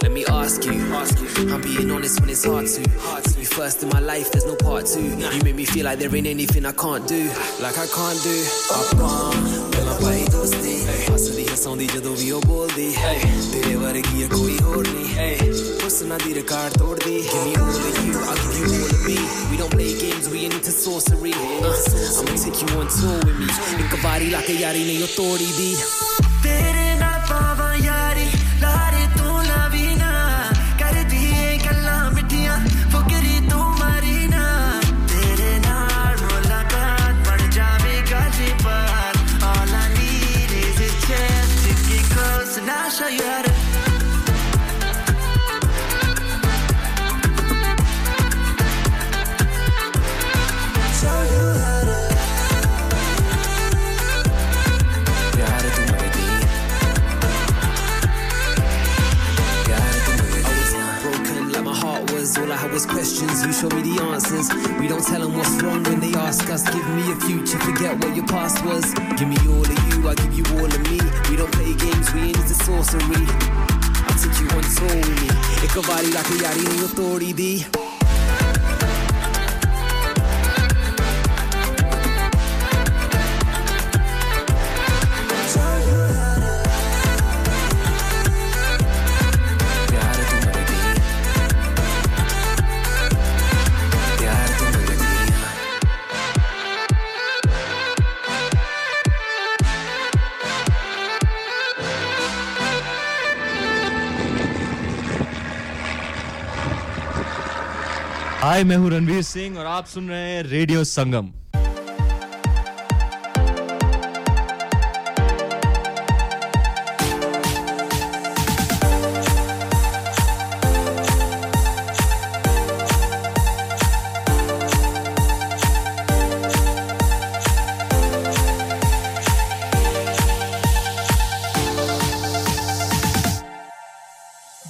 Let 0.01 0.11
me 0.11 0.25
ask 0.25 0.63
you, 0.65 0.71
I'm 1.53 1.61
being 1.61 1.91
honest 1.91 2.19
when 2.21 2.29
it's 2.29 2.45
hard 2.45 2.65
to. 2.65 3.29
See 3.29 3.39
you 3.39 3.45
first 3.45 3.83
in 3.83 3.89
my 3.89 3.99
life, 3.99 4.31
there's 4.31 4.45
no 4.45 4.55
part 4.55 4.85
two. 4.85 5.03
You 5.03 5.43
make 5.43 5.55
me 5.55 5.65
feel 5.65 5.85
like 5.85 5.99
there 5.99 6.13
ain't 6.15 6.27
anything 6.27 6.65
I 6.65 6.71
can't 6.71 7.07
do, 7.07 7.25
like 7.61 7.77
I 7.77 7.87
can't 7.87 8.21
do. 8.23 8.45
Up 8.73 8.95
on, 8.97 9.71
ਪਾਈ 11.56 11.56
ਦੋਸਤੀ 11.56 11.56
ਹੱਸਦੀ 11.56 11.56
ਹਸਾਉਂਦੀ 11.56 11.86
ਜਦੋਂ 11.86 12.14
ਵੀ 12.16 12.30
ਉਹ 12.30 12.40
ਬੋਲਦੀ 12.46 12.94
ਤੇਰੇ 13.52 13.74
ਵਰਗੀ 13.74 14.22
ਆ 14.22 14.28
ਕੋਈ 14.28 14.58
ਹੋਰ 14.62 14.86
ਨਹੀਂ 14.88 15.52
ਹੁਸਨਾ 15.84 16.18
ਦੀ 16.24 16.34
record 16.34 16.78
ਤੋੜਦੀ 16.78 17.20
Give 17.22 17.44
me 17.46 17.54
all 17.56 17.70
of 17.70 18.00
you, 18.06 18.18
I'll 18.22 18.40
give 18.42 18.58
you 18.58 18.80
all 18.80 18.92
of 18.92 19.06
me 19.06 19.16
We 19.50 19.58
don't 19.60 19.72
play 19.76 19.88
games, 20.00 20.28
we 20.28 20.44
ain't 20.44 20.54
into 20.54 20.74
sorcery 20.76 21.32
uh, 21.32 21.72
I'ma 22.20 22.36
take 22.44 22.60
you 22.62 22.70
on 22.80 22.88
tour 22.98 23.18
with 23.24 23.38
me 23.40 23.48
ਇੱਕ 23.84 23.94
ਵਾਰੀ 24.04 24.30
ਲਾ 24.30 24.40
ਕੇ 24.40 24.54
ਯਾਰੀ 24.60 24.84
ਨਹੀਂ 24.84 25.02
ਉਹ 25.02 25.08
ਤੋੜੀ 25.16 25.52
ਦੀ 25.56 25.74
ਤੇਰੇ 26.42 26.85
questions, 62.85 63.45
you 63.45 63.53
show 63.53 63.69
me 63.69 63.81
the 63.81 64.01
answers. 64.03 64.49
We 64.79 64.87
don't 64.87 65.03
tell 65.03 65.21
them 65.21 65.33
what's 65.37 65.55
wrong 65.63 65.83
when 65.83 65.99
they 65.99 66.13
ask 66.13 66.47
us. 66.49 66.63
Give 66.63 66.87
me 66.89 67.11
a 67.11 67.15
future, 67.15 67.57
forget 67.59 67.97
what 68.03 68.15
your 68.15 68.27
past 68.27 68.63
was. 68.65 68.93
Give 69.17 69.27
me 69.27 69.37
all 69.47 69.65
of 69.65 69.79
you, 69.87 70.07
I 70.07 70.13
give 70.15 70.33
you 70.37 70.45
all 70.59 70.65
of 70.65 70.81
me. 70.91 70.99
We 71.29 71.37
don't 71.37 71.51
play 71.53 71.73
games, 71.73 72.13
we 72.13 72.35
ain't 72.35 72.45
the 72.45 72.57
sorcery. 72.67 73.25
I 74.05 74.13
took 74.21 74.35
you 74.37 74.47
on 74.53 74.63
tour 74.75 74.95
with 74.99 75.21
me. 75.21 75.29
It 75.63 75.73
like 76.13 76.29
a 76.29 76.37
yari 76.43 76.83
authority. 76.83 77.86
हाय, 108.57 108.63
मैं 108.63 108.77
हूँ 108.77 108.89
रणवीर 108.91 109.21
सिंह 109.21 109.57
और 109.59 109.65
आप 109.65 109.85
सुन 109.85 110.07
रहे 110.09 110.29
हैं 110.29 110.43
radio 110.43 110.83
संगम। 110.83 111.29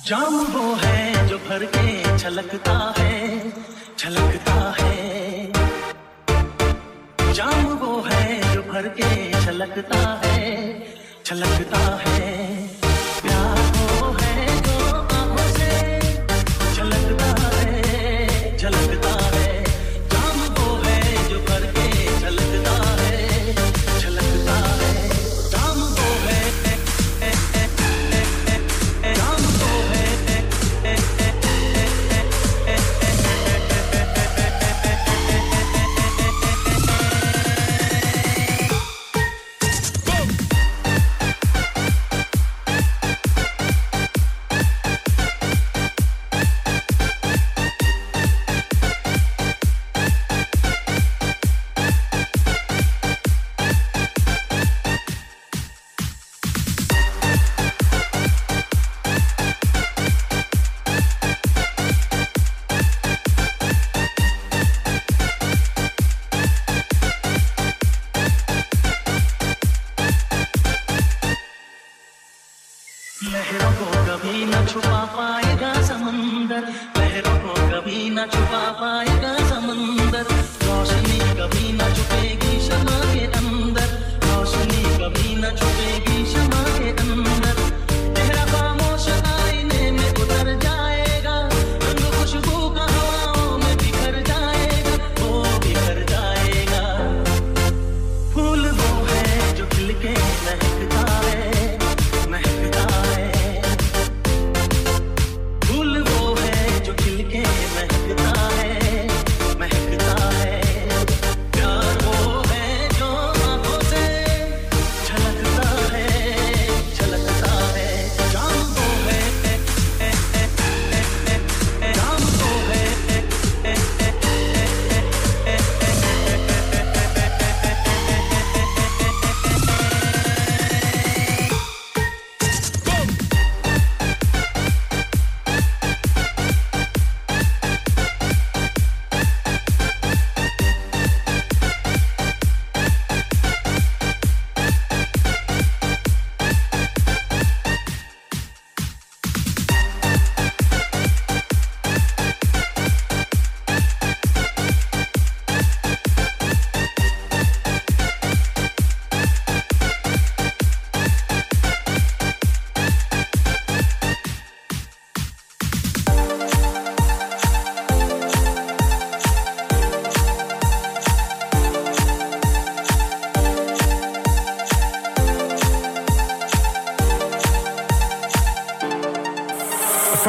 जाम 0.08 0.36
वो 0.48 0.74
है 0.76 1.28
जो 1.30 1.38
भर 1.38 1.66
के 1.76 2.18
छलकता 2.20 2.78
है। 2.98 3.67
छलकता 4.08 4.54
है। 4.78 5.52
जाम 7.34 7.66
वो 7.80 8.00
है 8.02 8.54
जो 8.54 8.62
भर 8.64 8.88
के 9.00 9.10
छलकता 9.46 10.00
है 10.24 10.46
छलकता 11.26 11.82
है। 12.04 12.47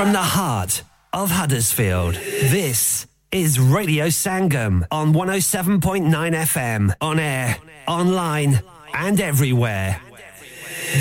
From 0.08 0.14
the 0.14 0.20
heart 0.20 0.84
of 1.12 1.30
Huddersfield, 1.30 2.14
this 2.14 3.06
is 3.30 3.60
Radio 3.60 4.06
Sangam 4.06 4.86
on 4.90 5.12
107.9 5.12 6.08
FM, 6.10 6.94
on 7.02 7.18
air, 7.18 7.58
online, 7.86 8.62
and 8.94 9.20
everywhere. 9.20 10.00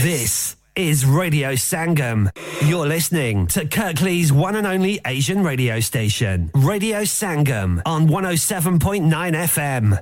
This 0.01 0.57
is 0.75 1.05
Radio 1.05 1.53
Sangam. 1.53 2.29
You're 2.67 2.85
listening 2.85 3.47
to 3.47 3.65
Kirklees 3.65 4.33
one 4.33 4.57
and 4.57 4.67
only 4.67 4.99
Asian 5.07 5.41
radio 5.41 5.79
station, 5.79 6.51
Radio 6.53 7.03
Sangam 7.03 7.81
on 7.85 8.09
107.9 8.09 9.09
FM. 9.09 10.01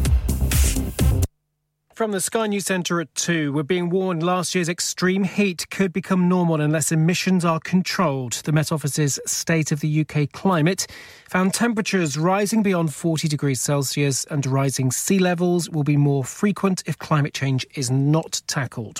From 2.01 2.13
the 2.13 2.19
Sky 2.19 2.47
News 2.47 2.65
Centre 2.65 2.99
at 2.99 3.13
2, 3.13 3.53
we're 3.53 3.61
being 3.61 3.91
warned 3.91 4.23
last 4.23 4.55
year's 4.55 4.69
extreme 4.69 5.23
heat 5.23 5.69
could 5.69 5.93
become 5.93 6.27
normal 6.27 6.59
unless 6.59 6.91
emissions 6.91 7.45
are 7.45 7.59
controlled. 7.59 8.33
The 8.43 8.51
Met 8.51 8.71
Office's 8.71 9.19
State 9.27 9.71
of 9.71 9.81
the 9.81 10.01
UK 10.01 10.31
Climate 10.31 10.87
found 11.29 11.53
temperatures 11.53 12.17
rising 12.17 12.63
beyond 12.63 12.91
40 12.91 13.27
degrees 13.27 13.61
Celsius 13.61 14.25
and 14.31 14.43
rising 14.47 14.89
sea 14.89 15.19
levels 15.19 15.69
will 15.69 15.83
be 15.83 15.95
more 15.95 16.23
frequent 16.23 16.81
if 16.87 16.97
climate 16.97 17.35
change 17.35 17.67
is 17.75 17.91
not 17.91 18.41
tackled. 18.47 18.99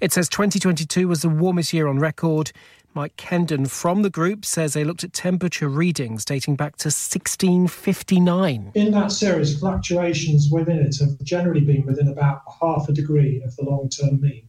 It 0.00 0.12
says 0.12 0.28
2022 0.28 1.08
was 1.08 1.22
the 1.22 1.28
warmest 1.28 1.72
year 1.72 1.88
on 1.88 1.98
record. 1.98 2.52
Mike 2.96 3.16
Kendon 3.18 3.68
from 3.68 4.00
the 4.00 4.08
group 4.08 4.42
says 4.46 4.72
they 4.72 4.82
looked 4.82 5.04
at 5.04 5.12
temperature 5.12 5.68
readings 5.68 6.24
dating 6.24 6.56
back 6.56 6.76
to 6.76 6.86
1659. 6.86 8.72
In 8.74 8.90
that 8.92 9.12
series, 9.12 9.60
fluctuations 9.60 10.48
within 10.50 10.78
it 10.78 10.96
have 11.00 11.22
generally 11.22 11.60
been 11.60 11.84
within 11.84 12.08
about 12.08 12.40
half 12.58 12.88
a 12.88 12.94
degree 12.94 13.42
of 13.42 13.54
the 13.56 13.64
long 13.64 13.90
term 13.90 14.18
mean. 14.22 14.48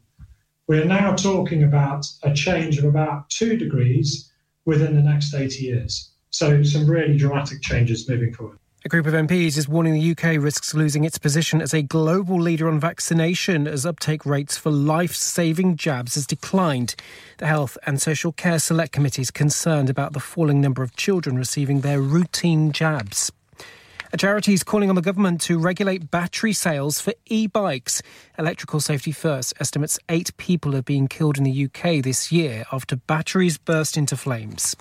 We're 0.65 0.85
now 0.85 1.13
talking 1.13 1.63
about 1.63 2.05
a 2.23 2.33
change 2.33 2.77
of 2.77 2.85
about 2.85 3.29
two 3.29 3.57
degrees 3.57 4.31
within 4.63 4.95
the 4.95 5.01
next 5.01 5.33
80 5.33 5.65
years. 5.65 6.11
So, 6.29 6.63
some 6.63 6.89
really 6.89 7.17
dramatic 7.17 7.61
changes 7.61 8.07
moving 8.07 8.33
forward. 8.33 8.59
A 8.85 8.89
group 8.89 9.07
of 9.07 9.13
MPs 9.13 9.57
is 9.57 9.67
warning 9.67 9.93
the 9.93 10.11
UK 10.11 10.41
risks 10.41 10.75
losing 10.75 11.03
its 11.03 11.17
position 11.17 11.61
as 11.61 11.73
a 11.73 11.81
global 11.81 12.39
leader 12.39 12.69
on 12.69 12.79
vaccination 12.79 13.67
as 13.67 13.87
uptake 13.87 14.23
rates 14.23 14.55
for 14.55 14.69
life 14.69 15.15
saving 15.15 15.77
jabs 15.77 16.13
has 16.13 16.27
declined. 16.27 16.95
The 17.39 17.47
Health 17.47 17.79
and 17.87 17.99
Social 17.99 18.31
Care 18.31 18.59
Select 18.59 18.91
Committee 18.91 19.23
is 19.23 19.31
concerned 19.31 19.89
about 19.89 20.13
the 20.13 20.19
falling 20.19 20.61
number 20.61 20.83
of 20.83 20.95
children 20.95 21.39
receiving 21.39 21.81
their 21.81 21.99
routine 21.99 22.71
jabs. 22.71 23.31
A 24.13 24.17
charity 24.17 24.53
is 24.53 24.63
calling 24.63 24.89
on 24.89 24.95
the 24.95 25.01
government 25.01 25.41
to 25.41 25.57
regulate 25.57 26.11
battery 26.11 26.53
sales 26.53 27.01
for 27.01 27.13
e 27.25 27.47
bikes. 27.47 28.03
Electrical 28.37 28.79
Safety 28.79 29.11
First 29.11 29.55
estimates 29.59 29.97
eight 30.07 30.37
people 30.37 30.75
are 30.75 30.83
being 30.83 31.07
killed 31.07 31.39
in 31.39 31.43
the 31.45 31.65
UK 31.65 32.03
this 32.03 32.31
year 32.31 32.63
after 32.71 32.95
batteries 32.95 33.57
burst 33.57 33.97
into 33.97 34.15
flames. 34.15 34.75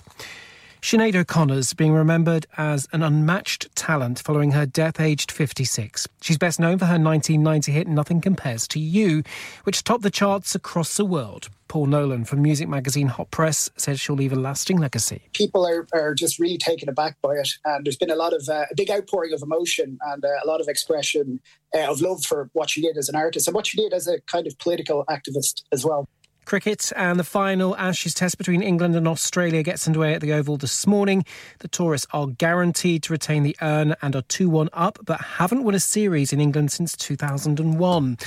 Sinead 0.81 1.15
O'Connor's 1.15 1.73
being 1.73 1.93
remembered 1.93 2.45
as 2.55 2.87
an 2.93 3.01
unmatched 3.01 3.75
talent 3.75 4.19
following 4.19 4.51
her 4.51 4.65
death 4.65 4.99
aged 4.99 5.31
56. 5.31 6.07
She's 6.21 6.37
best 6.37 6.59
known 6.59 6.77
for 6.77 6.85
her 6.85 6.99
1990 6.99 7.71
hit 7.71 7.87
Nothing 7.87 8.21
Compares 8.21 8.67
to 8.69 8.79
You, 8.79 9.23
which 9.63 9.83
topped 9.83 10.03
the 10.03 10.11
charts 10.11 10.55
across 10.55 10.95
the 10.95 11.03
world. 11.05 11.49
Paul 11.67 11.87
Nolan 11.87 12.23
from 12.23 12.41
music 12.41 12.69
magazine 12.69 13.07
Hot 13.07 13.29
Press 13.31 13.69
says 13.75 13.99
she'll 13.99 14.15
leave 14.15 14.31
a 14.31 14.37
lasting 14.37 14.77
legacy. 14.77 15.23
People 15.33 15.67
are, 15.67 15.87
are 15.93 16.13
just 16.13 16.39
really 16.39 16.57
taken 16.57 16.87
aback 16.87 17.17
by 17.21 17.33
it, 17.33 17.49
and 17.65 17.85
there's 17.85 17.97
been 17.97 18.11
a 18.11 18.15
lot 18.15 18.33
of 18.33 18.47
uh, 18.47 18.65
a 18.71 18.75
big 18.75 18.89
outpouring 18.89 19.33
of 19.33 19.41
emotion 19.41 19.97
and 20.07 20.23
uh, 20.23 20.29
a 20.43 20.47
lot 20.47 20.61
of 20.61 20.67
expression 20.69 21.41
uh, 21.75 21.91
of 21.91 21.99
love 21.99 22.23
for 22.23 22.49
what 22.53 22.69
she 22.69 22.81
did 22.81 22.97
as 22.97 23.09
an 23.09 23.15
artist 23.15 23.47
and 23.47 23.55
what 23.55 23.67
she 23.67 23.77
did 23.77 23.93
as 23.93 24.07
a 24.07 24.21
kind 24.21 24.47
of 24.47 24.57
political 24.59 25.03
activist 25.09 25.63
as 25.73 25.83
well. 25.83 26.07
Cricket 26.47 26.93
and 26.95 27.19
the 27.19 27.25
final 27.25 27.75
Ashes 27.75 28.13
test 28.13 28.37
between 28.37 28.61
England 28.61 28.95
and 28.95 29.05
Australia 29.05 29.61
gets 29.63 29.85
underway 29.85 30.13
at 30.13 30.21
the 30.21 30.31
Oval 30.31 30.55
this 30.55 30.87
morning. 30.87 31.25
The 31.59 31.67
tourists 31.67 32.07
are 32.11 32.27
guaranteed 32.27 33.03
to 33.03 33.11
retain 33.11 33.43
the 33.43 33.57
urn 33.61 33.95
and 34.01 34.15
are 34.15 34.21
2 34.21 34.49
1 34.49 34.69
up, 34.71 34.97
but 35.03 35.19
haven't 35.19 35.65
won 35.65 35.75
a 35.75 35.79
series 35.81 36.31
in 36.31 36.39
England 36.39 36.71
since 36.71 36.95
2001. 36.95 38.17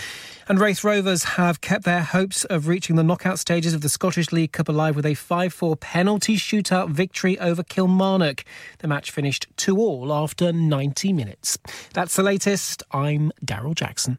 And 0.49 0.61
Raith 0.61 0.85
Rovers 0.85 1.25
have 1.25 1.63
kept 1.63 1.85
their 1.85 2.03
hopes 2.03 2.45
of 2.45 2.69
reaching 2.69 2.97
the 2.97 3.03
knockout 3.03 3.39
stages 3.39 3.73
of 3.73 3.81
the 3.81 3.89
Scottish 3.89 4.33
League 4.33 4.53
Cup 4.53 4.69
alive 4.69 4.97
with 4.97 5.07
a 5.07 5.15
5 5.15 5.55
4 5.55 5.77
penalty 5.77 6.37
shootout 6.37 6.91
victory 6.91 7.39
over 7.39 7.63
Kilmarnock. 7.63 8.45
The 8.81 8.89
match 8.89 9.11
finished 9.11 9.47
2 9.57 9.79
all 9.79 10.13
after 10.13 10.53
90 10.53 11.15
minutes. 11.15 11.59
That's 11.95 12.17
the 12.17 12.23
latest. 12.23 12.83
I'm 12.93 13.33
Daryl 13.43 13.75
Jackson. 13.75 14.19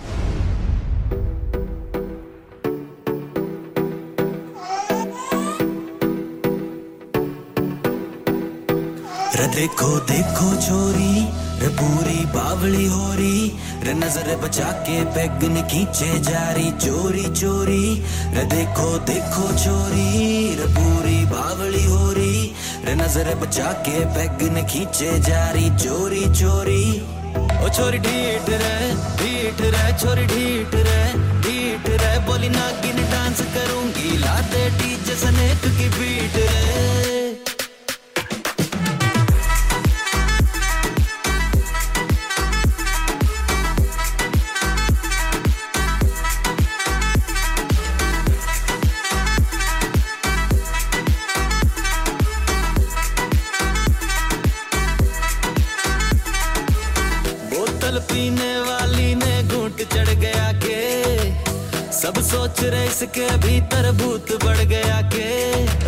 रे 9.41 9.47
देखो 9.49 9.87
देखो 10.05 10.47
छोरी 10.61 11.13
रे 11.61 11.67
पूरी 11.77 12.25
बावली 12.33 12.85
हो 12.87 13.05
रही 13.13 13.47
रे 13.83 13.93
नज़र 13.93 14.35
बचा 14.41 14.69
के 14.85 14.97
पैग 15.15 15.43
ने 15.53 15.61
खींचे 15.71 16.09
जारी 16.27 16.69
चोरी 16.83 17.23
चोरी 17.39 17.85
रे 18.35 18.43
देखो 18.53 18.89
देखो 19.09 19.45
छोरी 19.63 20.05
रे 20.59 20.67
पूरी 20.77 21.17
बावली 21.33 21.83
हो 21.85 22.11
रही 22.17 22.43
रे 22.85 22.93
नज़र 23.01 23.33
बचा 23.41 23.71
के 23.87 24.05
पैग 24.13 24.43
ने 24.53 24.63
खींचे 24.73 25.09
जारी 25.29 25.69
चोरी 25.83 26.23
चोरी। 26.41 26.85
ओ 27.65 27.69
छोरी 27.77 27.97
ढीठ 28.05 28.49
रे 28.61 28.75
ढीठ 29.21 29.61
रे 29.73 29.85
छोरी 30.01 30.25
ढीठ 30.33 30.75
रे 30.89 31.01
ढीठ 31.47 31.89
रे 32.03 32.13
बोली 32.29 32.49
नागिन 32.57 33.01
डांस 33.13 33.41
करूँगी, 33.57 34.17
लाते 34.25 34.69
डीजे 34.77 35.15
सनेक 35.25 35.65
की 35.79 35.89
बीट 35.97 36.37
रे 36.37 37.10
सब 62.01 62.19
सोच 62.21 62.59
रहे 62.63 62.85
इसके 62.85 63.25
भीतर 63.37 63.91
भूत 63.91 64.31
बढ़ 64.43 64.57
गया 64.57 65.01
के। 65.13 65.25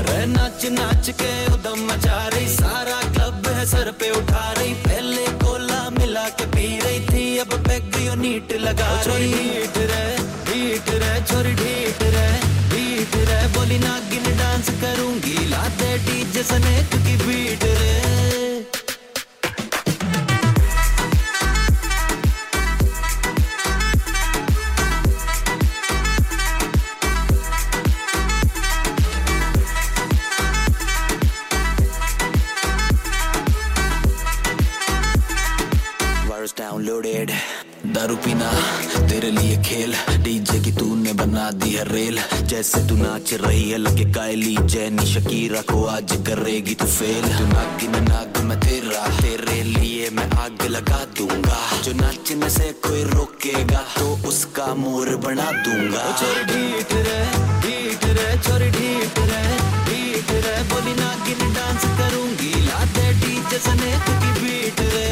रे 0.07 0.25
नाच 0.25 0.65
नाच 0.71 1.09
के 1.21 1.31
उदम 1.53 1.79
मचा 1.87 2.17
रही 2.27 2.47
सारा 2.47 2.99
क्लब 3.09 3.47
है 3.47 3.65
सर 3.65 3.91
पे 3.99 4.09
उठा 4.11 4.51
रही। 4.51 4.73
पहले 4.83 5.25
कोला 5.43 5.89
मिला 5.89 6.27
के 6.29 6.45
पी 6.45 6.67
रही 6.79 6.99
थी 7.07 7.25
अब 7.37 7.53
पैग 7.67 7.97
नीट 8.21 8.53
लगा 8.61 8.91
रही। 9.07 9.33
ढीठ 9.33 9.77
रे 9.91 10.05
ढीठ 10.45 10.89
रे 11.03 11.13
छोरी 11.31 11.53
ढीठ 11.53 12.03
रे 12.15 12.27
ढीठ 12.69 13.15
रे। 13.29 13.41
बोली 13.57 13.79
नागिन 13.79 14.37
डांस 14.37 14.69
करूँगी 14.83 15.49
लाते 15.49 15.97
डीजे 16.05 16.43
सनेक 16.43 16.95
की 17.05 17.15
बीट 17.25 17.63
रे। 17.63 18.02
जैसे 42.63 42.79
तू 42.87 42.95
नाच 42.95 43.33
रही 43.43 43.63
है 43.69 43.77
लगे 43.77 44.03
कायली 44.15 44.55
जैनी 44.71 45.05
शकीरा 45.05 45.61
को 45.67 45.83
आज 45.93 46.11
करेगी 46.27 46.75
तू 46.79 46.85
फेल 46.87 47.25
तू 47.37 47.45
नाग 47.47 47.83
में 47.91 47.99
नाग 48.01 48.37
मैं 48.47 48.57
तेरा 48.59 49.03
तेरे 49.19 49.57
लिए 49.63 50.09
मैं 50.15 50.29
आग 50.43 50.63
लगा 50.71 50.99
दूँगा। 51.17 51.59
जो 51.83 51.93
नाचने 51.99 52.49
से 52.49 52.71
कोई 52.87 53.03
रोकेगा 53.11 53.83
तो 53.99 54.07
उसका 54.29 54.67
मोर 54.79 55.15
बना 55.27 55.49
दूँगा। 55.65 56.05
चोर 56.21 56.39
ढीठ 56.51 56.93
रे 57.03 57.19
ढीठ 57.65 58.05
रे 58.15 58.31
चोर 58.47 58.63
ढीठ 58.79 59.19
रे 59.31 59.43
ढीठ 59.89 60.31
रे 60.45 60.55
बोली 60.71 60.95
नागिन 61.03 61.53
डांस 61.53 61.83
करूँगी। 61.99 62.53
लाते 62.67 63.11
डीजे 63.19 63.59
सने 63.67 63.91
की 64.07 64.31
बीट 64.39 64.79
रे। 64.93 65.11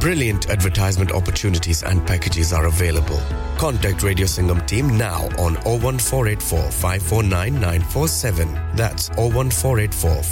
Brilliant 0.00 0.48
advertisement 0.48 1.10
opportunities 1.10 1.82
and 1.82 2.06
packages 2.06 2.52
are 2.52 2.66
available. 2.66 3.20
Contact 3.56 4.04
Radio 4.04 4.26
Sangam 4.26 4.64
team 4.66 4.96
now 4.96 5.24
on 5.38 5.54
01484 5.64 6.70
That's 8.76 9.08
01484 9.16 10.22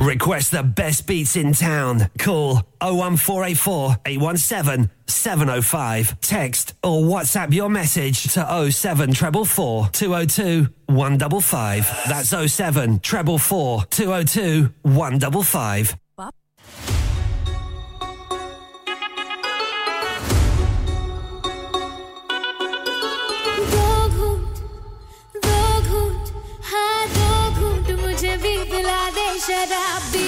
Request 0.00 0.50
the 0.52 0.62
best 0.62 1.06
beats 1.06 1.36
in 1.36 1.52
town. 1.52 2.08
Call 2.18 2.62
01484 2.80 3.96
817 4.06 4.90
705. 5.06 6.20
Text 6.20 6.74
or 6.82 7.02
WhatsApp 7.02 7.52
your 7.52 7.68
message 7.68 8.22
to 8.32 8.40
07444 8.72 9.88
202 9.92 10.68
155. 10.86 11.84
That's 12.08 12.28
07444 12.30 13.84
202 13.84 14.72
155. 14.82 15.96
I'll 29.70 30.12
be. 30.12 30.21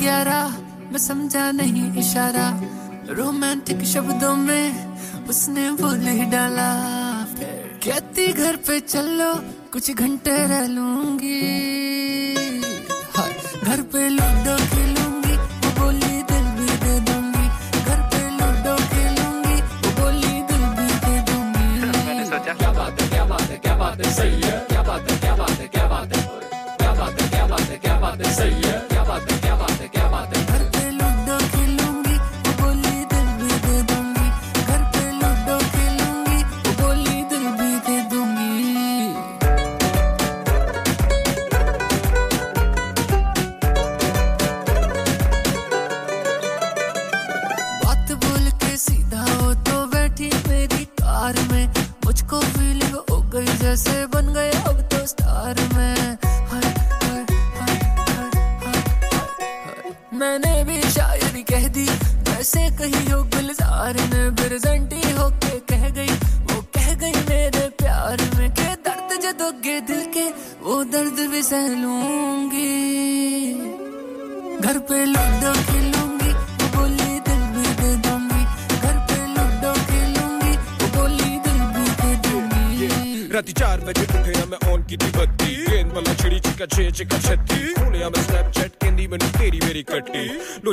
ग्यारह 0.00 0.48
मैं 0.92 0.98
समझा 0.98 1.50
नहीं 1.50 1.96
इशारा। 1.96 2.60
Romantic 3.08 3.82
शब्दों 3.84 4.36
में 4.36 4.96
उसने 5.28 5.70
बोल 5.70 6.30
डाला। 6.30 6.70
कहती, 7.84 8.32
घर 8.32 8.56
पे 8.56 8.80
चलो, 8.80 9.34
कुछ 9.72 9.90
घंटे 9.90 10.46
रह 10.46 10.66
लूँ। 10.66 11.09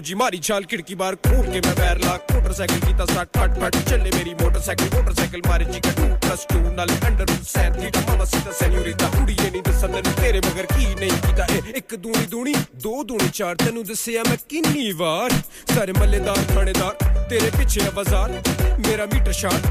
ਦੂਜੀ 0.07 0.15
ਮਾਰੀ 0.15 0.37
ਛਾਲ 0.41 0.63
ਖਿੜਕੀ 0.63 0.95
ਬਾਹਰ 0.95 1.15
ਖੂਨ 1.23 1.49
ਕੇ 1.51 1.61
ਮੈਂ 1.65 1.73
ਪੈਰ 1.75 1.97
ਲਾ 1.99 2.11
ਮੋਟਰਸਾਈਕਲ 2.33 2.79
ਕੀਤਾ 2.79 3.05
ਸੱਟ 3.05 3.37
ਫਟ 3.37 3.57
ਫਟ, 3.59 3.77
ਚੱਲੇ 3.89 4.11
ਮੇਰੀ 4.15 4.33
ਮੋਟਰਸਾਈਕਲ 4.41 4.89
ਮੋਟਰਸਾਈਕਲ 4.93 5.41
ਮਾਰੇ 5.47 5.65
ਜੀ 5.71 5.79
ਕਟੂ 5.79 6.07
ਪਲਸ 6.21 6.45
2 6.53 6.59
ਨਾਲ 6.75 6.89
ਅੰਡਰ 7.07 7.25
ਰੂਟ 7.29 7.43
ਸੈਨ 7.47 7.73
ਥੀਟਾ 7.73 8.01
ਮਾਮਾ 8.07 8.25
ਸਿੱਧਾ 8.25 8.51
ਸੈਨਿਊਰੀਟਾ 8.59 9.09
ਕੁੜੀਏ 9.17 9.49
ਨਹੀਂ 9.49 9.61
ਦੱਸਣ 9.63 9.91
ਤੈਨੂੰ 9.91 10.13
ਤੇਰੇ 10.21 10.39
ਮਗਰ 10.45 10.65
ਕੀ 10.75 10.85
ਨਹੀਂ 10.99 11.11
ਕੀਤਾ 11.11 11.45
ਇਹ? 11.55 11.73
ਇੱਕ 11.75 11.95
ਦੂਣੀ 11.95 12.25
ਦੂਣੀ, 12.25 12.53
ਦੋ 12.83 13.03
ਦੂਣੀ 13.03 13.29
ਚਾਰ, 13.33 13.55
ਤੈਨੂੰ 13.55 13.83
ਦੱਸਿਆ 13.85 14.23
ਮੈਂ 14.29 14.37
ਕਿੰਨੀ 14.49 14.91
ਵਾਰ? 15.01 15.33
ਸਾਰੇ 15.75 15.93
ਮੱਲੇਦਾਰ, 15.99 16.37
ਥਾਣੇਦਾਰ, 16.53 16.95
ਤੇਰੇ 17.29 17.49
ਪਿੱਛੇ 17.57 17.81
ਆ 17.87 17.91
ਬਾਜ਼ਾਰ, 17.95 18.41
ਮੇਰਾ 18.87 19.05
meter 19.13 19.31
short 19.41 19.67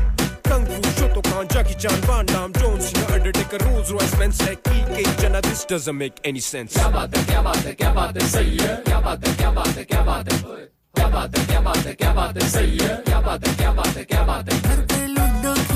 kung 0.48 0.66
fu 0.66 0.90
show 0.98 1.08
ਤੋਂ 1.14 1.22
ਕਾਂ 1.22 1.44
ਜਾ 1.54 1.62
ਕੀ 1.62 1.74
ਜਾਨ 1.78 2.00
ਬਾਨ 2.08 2.26
ਨਾਮ, 2.32 2.52
ਜੋਨ 2.52 2.80
ਸਿੰਘ 2.80 3.04
ਅਡਰ 3.16 3.32
Cena, 3.46 3.58
Undertaker, 3.58 3.64
Rolls 3.70 3.92
Royce, 3.92 4.14
Benz, 4.18 4.38
Key, 4.38 5.04
जना 5.20 5.40
This 5.40 5.64
doesn't 5.64 5.96
make 5.96 6.14
any 6.24 6.40
sense. 6.40 6.72
क्या 6.74 6.88
बात 6.88 7.16
है 7.16 7.24
क्या 7.26 7.42
बात 7.42 7.56
है 7.56 7.72
क्या 7.74 7.92
बात 7.92 8.16
है 8.16 8.28
सही 8.28 8.56
है 8.58 8.76
क्या 8.84 9.00
बात 9.00 9.26
है 9.26 9.34
क्या 9.36 9.50
बात 9.50 9.76
है 9.76 9.84
क्या 9.84 10.02
बात 10.02 10.32
है 10.32 10.38
क्या 10.94 11.08
बात 11.08 11.38
है 11.38 11.46
क्या 11.46 11.60
बात 11.60 11.86
है 11.86 11.94
क्या 11.94 12.12
बात 12.14 12.42
है 12.42 12.48
सही 12.48 12.78
है 12.78 13.02
क्या 13.06 13.20
बात 13.20 13.46
है 13.46 13.54
क्या 13.56 13.72
बात 13.72 13.96
है 13.96 14.04
क्या 14.04 14.22
बात 14.24 14.52
है 14.52 14.60
घर 14.60 14.80
पे 14.90 15.06
लूडो 15.06 15.75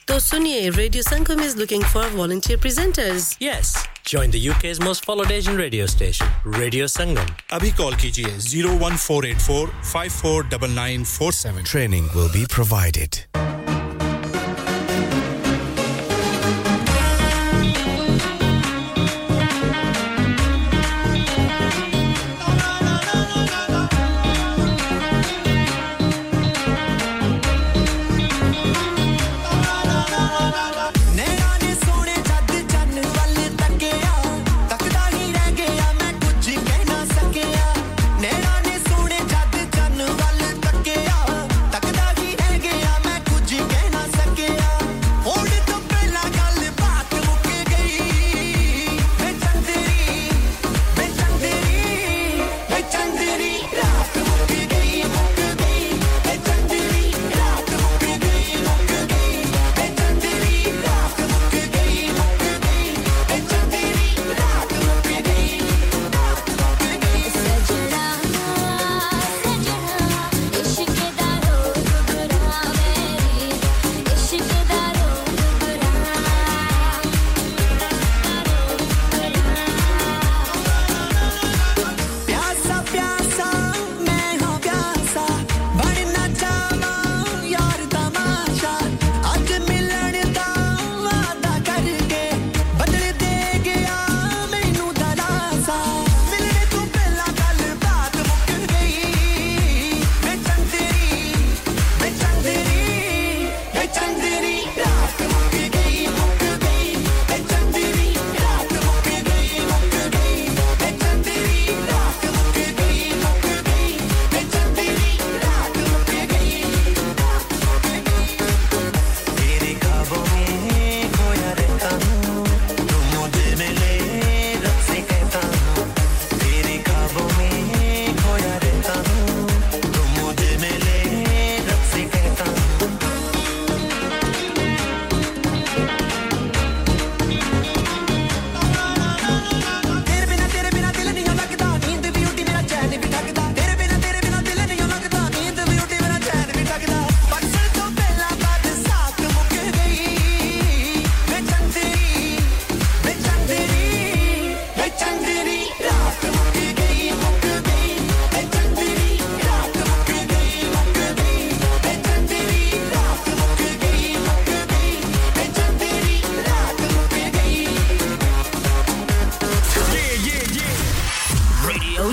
तो 0.10 0.18
सुनिए 0.20 0.68
radio 0.76 1.02
Sangam 1.02 1.42
is 1.44 1.56
looking 1.58 1.84
for 1.94 2.08
volunteer 2.14 2.58
presenters 2.60 3.36
yes 3.42 3.76
Join 4.10 4.30
the 4.34 4.40
UK's 4.42 4.80
most 4.80 5.06
followed 5.06 5.30
Asian 5.36 5.56
radio 5.60 5.86
station, 5.92 6.28
Radio 6.58 6.86
Sangam. 6.92 7.30
अभी 7.58 7.70
कॉल 7.80 7.94
कीजिए 8.02 8.36
01484 8.44 9.66
549947. 9.94 11.64
Training 11.74 12.08
will 12.18 12.30
be 12.38 12.46
provided. 12.58 13.18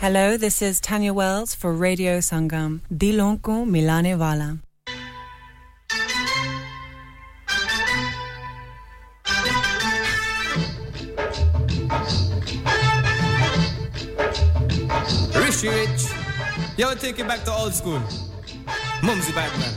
Hello, 0.00 0.36
this 0.36 0.62
is 0.62 0.80
Tanya 0.80 1.12
Wells 1.12 1.54
for 1.54 1.72
Radio 1.72 2.18
Sangam. 2.18 2.80
Dilonko 2.92 3.66
Milane 3.66 4.16
Vala. 4.16 4.58
Richie 15.42 15.68
Rich, 15.68 16.12
yo, 16.76 16.94
take 16.94 17.18
it 17.18 17.26
back 17.26 17.44
to 17.44 17.52
old 17.52 17.74
school. 17.74 18.00
Mumsy 19.02 19.32
Batman. 19.32 19.74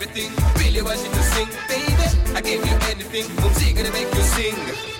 everything. 0.00 0.32
Really 0.56 0.82
want 0.82 0.98
you 0.98 1.10
to 1.10 1.22
sing, 1.22 1.48
baby. 1.68 2.36
I 2.36 2.40
gave 2.40 2.64
you 2.64 2.76
anything. 2.90 3.24
I'm 3.38 3.74
gonna 3.74 3.92
make 3.92 4.12
you 4.14 4.22
sing. 4.22 4.99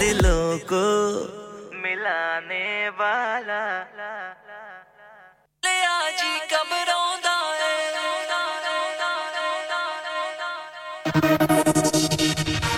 दिलों 0.00 0.46
को 0.72 0.84
मिलाने 1.82 2.68
वाला 3.00 3.62
ले 5.62 5.76
आजी 5.94 6.34
कमरों 6.52 7.08
Thank 11.20 12.72
you. 12.72 12.77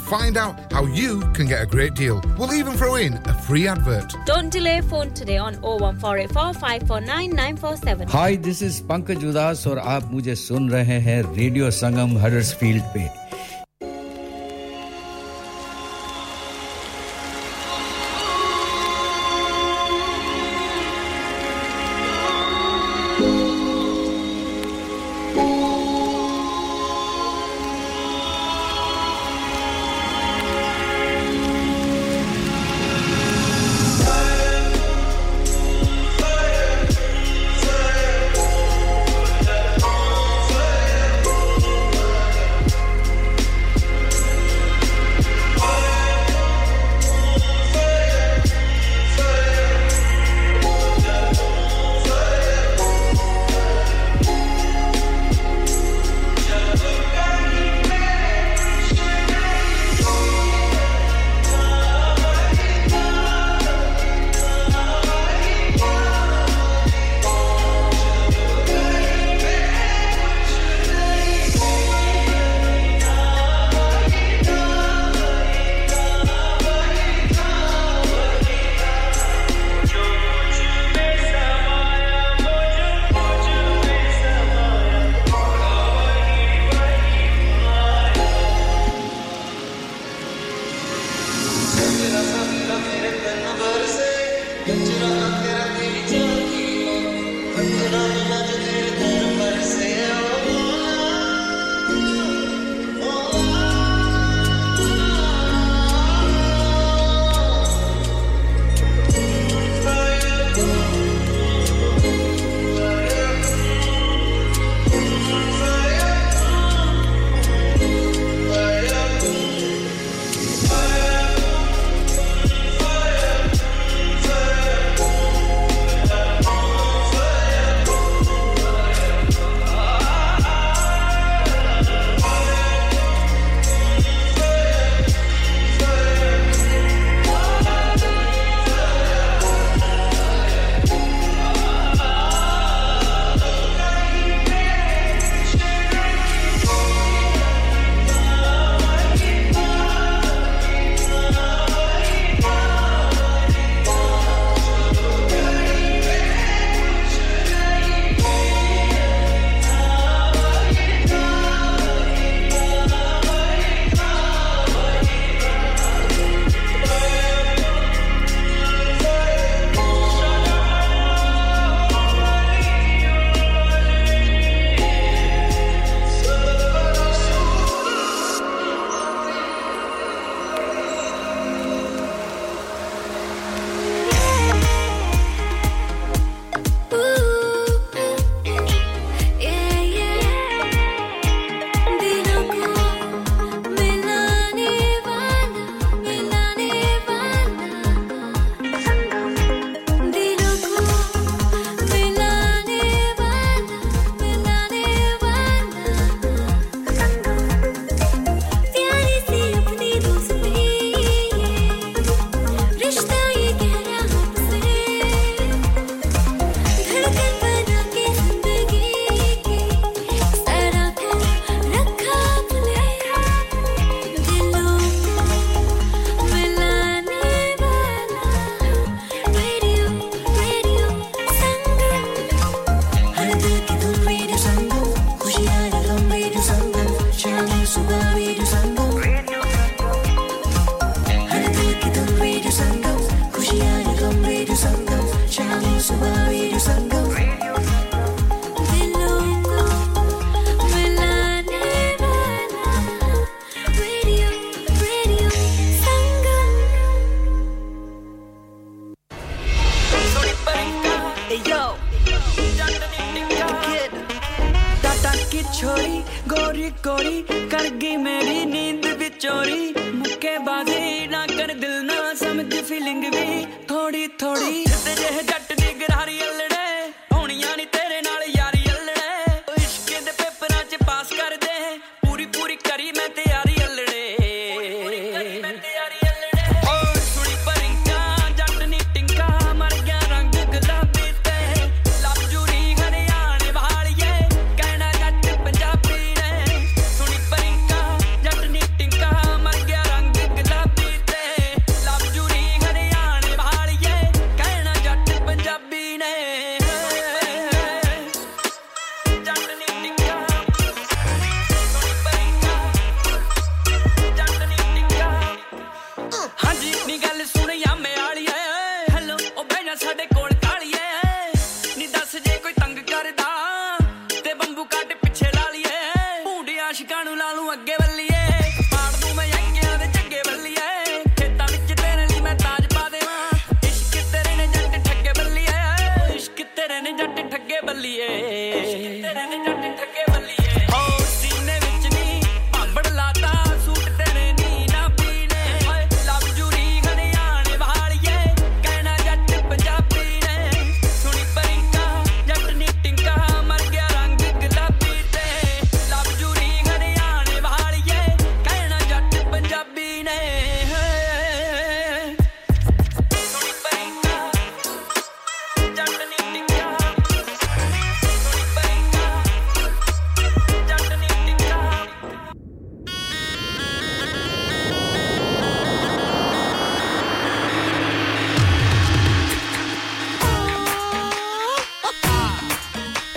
find 0.09 0.37
out 0.37 0.71
how 0.71 0.85
you 0.85 1.19
can 1.33 1.47
get 1.47 1.61
a 1.61 1.65
great 1.65 1.93
deal. 1.93 2.21
We'll 2.37 2.53
even 2.53 2.73
throw 2.73 2.95
in 2.95 3.13
a 3.13 3.33
free 3.33 3.67
advert. 3.67 4.15
Don't 4.25 4.49
delay 4.49 4.81
phone 4.81 5.13
today 5.13 5.37
on 5.37 5.55
01484 5.61 8.07
Hi, 8.09 8.35
this 8.35 8.61
is 8.61 8.81
Pankaj 8.81 9.17
Udhas 9.17 9.65
and 9.65 10.13
you're 10.13 10.35
listening 10.35 10.69
to 10.69 11.23
Radio 11.37 11.69
Sangam 11.69 11.71
Sangam 11.71 12.17
Huddersfield 12.17 13.20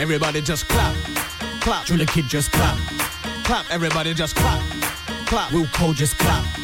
Everybody 0.04 0.42
just 0.42 0.68
clap, 0.68 0.94
clap. 1.62 1.86
Driller 1.86 2.04
Kid 2.04 2.26
just 2.26 2.52
clap, 2.52 2.76
clap. 3.42 3.64
Everybody 3.70 4.12
just 4.12 4.36
clap, 4.36 4.60
clap. 5.24 5.50
Will 5.50 5.66
Cole 5.68 5.94
just 5.94 6.18
clap 6.18 6.63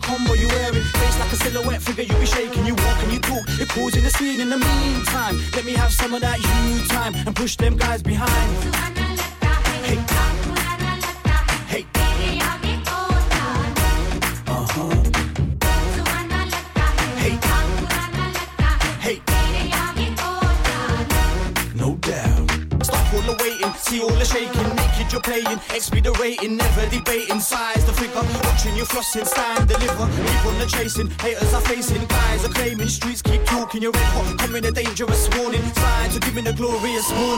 combo 0.00 0.34
glorious 36.60 37.10
war. 37.12 37.29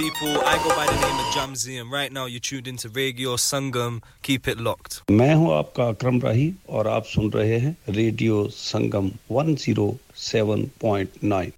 People, 0.00 0.32
I 0.46 0.56
go 0.64 0.70
by 0.74 0.86
the 0.86 0.98
name 1.04 1.18
of 1.22 1.26
Jamzi, 1.34 1.78
and 1.80 1.90
right 1.92 2.10
now 2.10 2.24
you're 2.24 2.40
tuned 2.40 2.66
into 2.66 2.88
Radio 2.88 3.36
Sangam. 3.36 4.02
Keep 4.22 4.48
it 4.48 4.58
locked. 4.58 5.02
मैं 5.10 5.34
हूँ 5.34 5.52
आपका 5.54 5.88
अकरम 5.92 6.20
राही 6.24 6.52
और 6.68 6.88
आप 6.88 7.04
सुन 7.04 7.30
रहे 7.32 7.58
हैं 7.64 7.76
radio 7.98 8.46
Sangam 8.58 9.10
107.9 9.30 11.52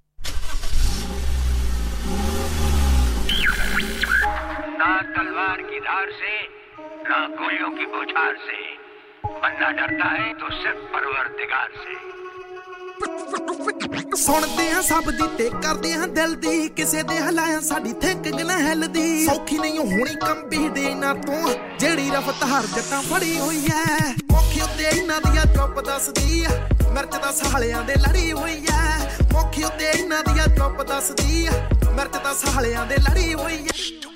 ना 4.81 4.91
तलवार 5.15 5.61
की 5.69 5.79
धार 5.87 6.07
से 6.19 6.33
ना 7.09 7.19
गोलियों 7.39 7.69
की 7.77 7.85
बौछार 7.95 8.33
से 8.47 8.59
बंदा 9.43 9.69
डरता 9.79 10.09
है 10.19 10.29
तो 10.41 10.47
सिर्फ़ 10.61 10.83
परवरदिगार 10.95 11.69
से 11.83 11.93
ਸੁਣਦੇ 14.15 14.71
ਆ 14.71 14.81
ਸਭ 14.81 15.03
ਦੀ 15.03 15.37
ਤੇ 15.37 15.49
ਕਰਦੇ 15.63 15.93
ਆ 15.93 16.05
ਦਿਲ 16.05 16.35
ਦੀ। 16.35 16.69
ਕਿਸੇ 16.69 17.03
ਦੇ 17.03 17.19
ਹਲਾਇਆ 17.19 17.59
ਸਾਡੀ 17.59 17.93
ਥਿੰਕਿੰਗ 17.93 18.41
ਨਾ 18.41 18.57
ਹਿੱਲਦੀ। 18.57 19.25
ਸੌਖੀ 19.25 19.57
ਨਹੀਂ 19.57 19.79
ਹੋਣੀ 19.79 20.15
ਕੰਬੀ 20.15 20.69
ਦੇ 20.69 20.95
ਨਾ 20.95 21.13
ਤੂੰ। 21.13 21.55
ਜਿਹੜੀ 21.79 22.09
ਰਫਤਾਰ 22.09 22.63
ਜੱਟਾਂ 22.75 23.01
ਫੜੀ 23.01 23.39
ਹੋਈ 23.39 23.65
ਐ। 23.65 24.13
ਮੁੱਖ 24.31 24.63
ਉੱਤੇ 24.63 24.83
ਇਹਨਾਂ 24.83 25.21
ਦੀਆਂ 25.21 25.45
ਚੁੱਪ 25.45 25.79
ਦੱਸਦੀ 25.79 26.45
ਐ। 26.45 26.49
ਮਿਰਚ 26.91 27.11
ਦਾ 27.11 27.31
ਸਾਲਿਆਂ 27.31 27.81
ਦੇ 27.83 27.95
ਲੜੀ 27.95 28.31
ਹੋਈ 28.31 28.65
ਐ। 28.71 28.99
ਮੁੱਖ 29.31 29.65
ਉੱਤੇ 29.65 29.85
ਇਹਨਾਂ 29.85 30.23
ਦੀਆਂ 30.23 30.47
ਚੁੱਪ 30.47 30.81
ਦੱਸਦੀ 30.81 31.47
ਐ। 31.47 31.51
ਮਿਰਚ 31.91 32.13
ਦਾ 32.23 32.33
ਸਾਲਿਆਂ 32.33 32.85
ਦੇ 32.85 32.95
ਲੜੀ 32.97 33.33
ਹੋਈ 33.33 33.55
ਐ। 33.55 34.12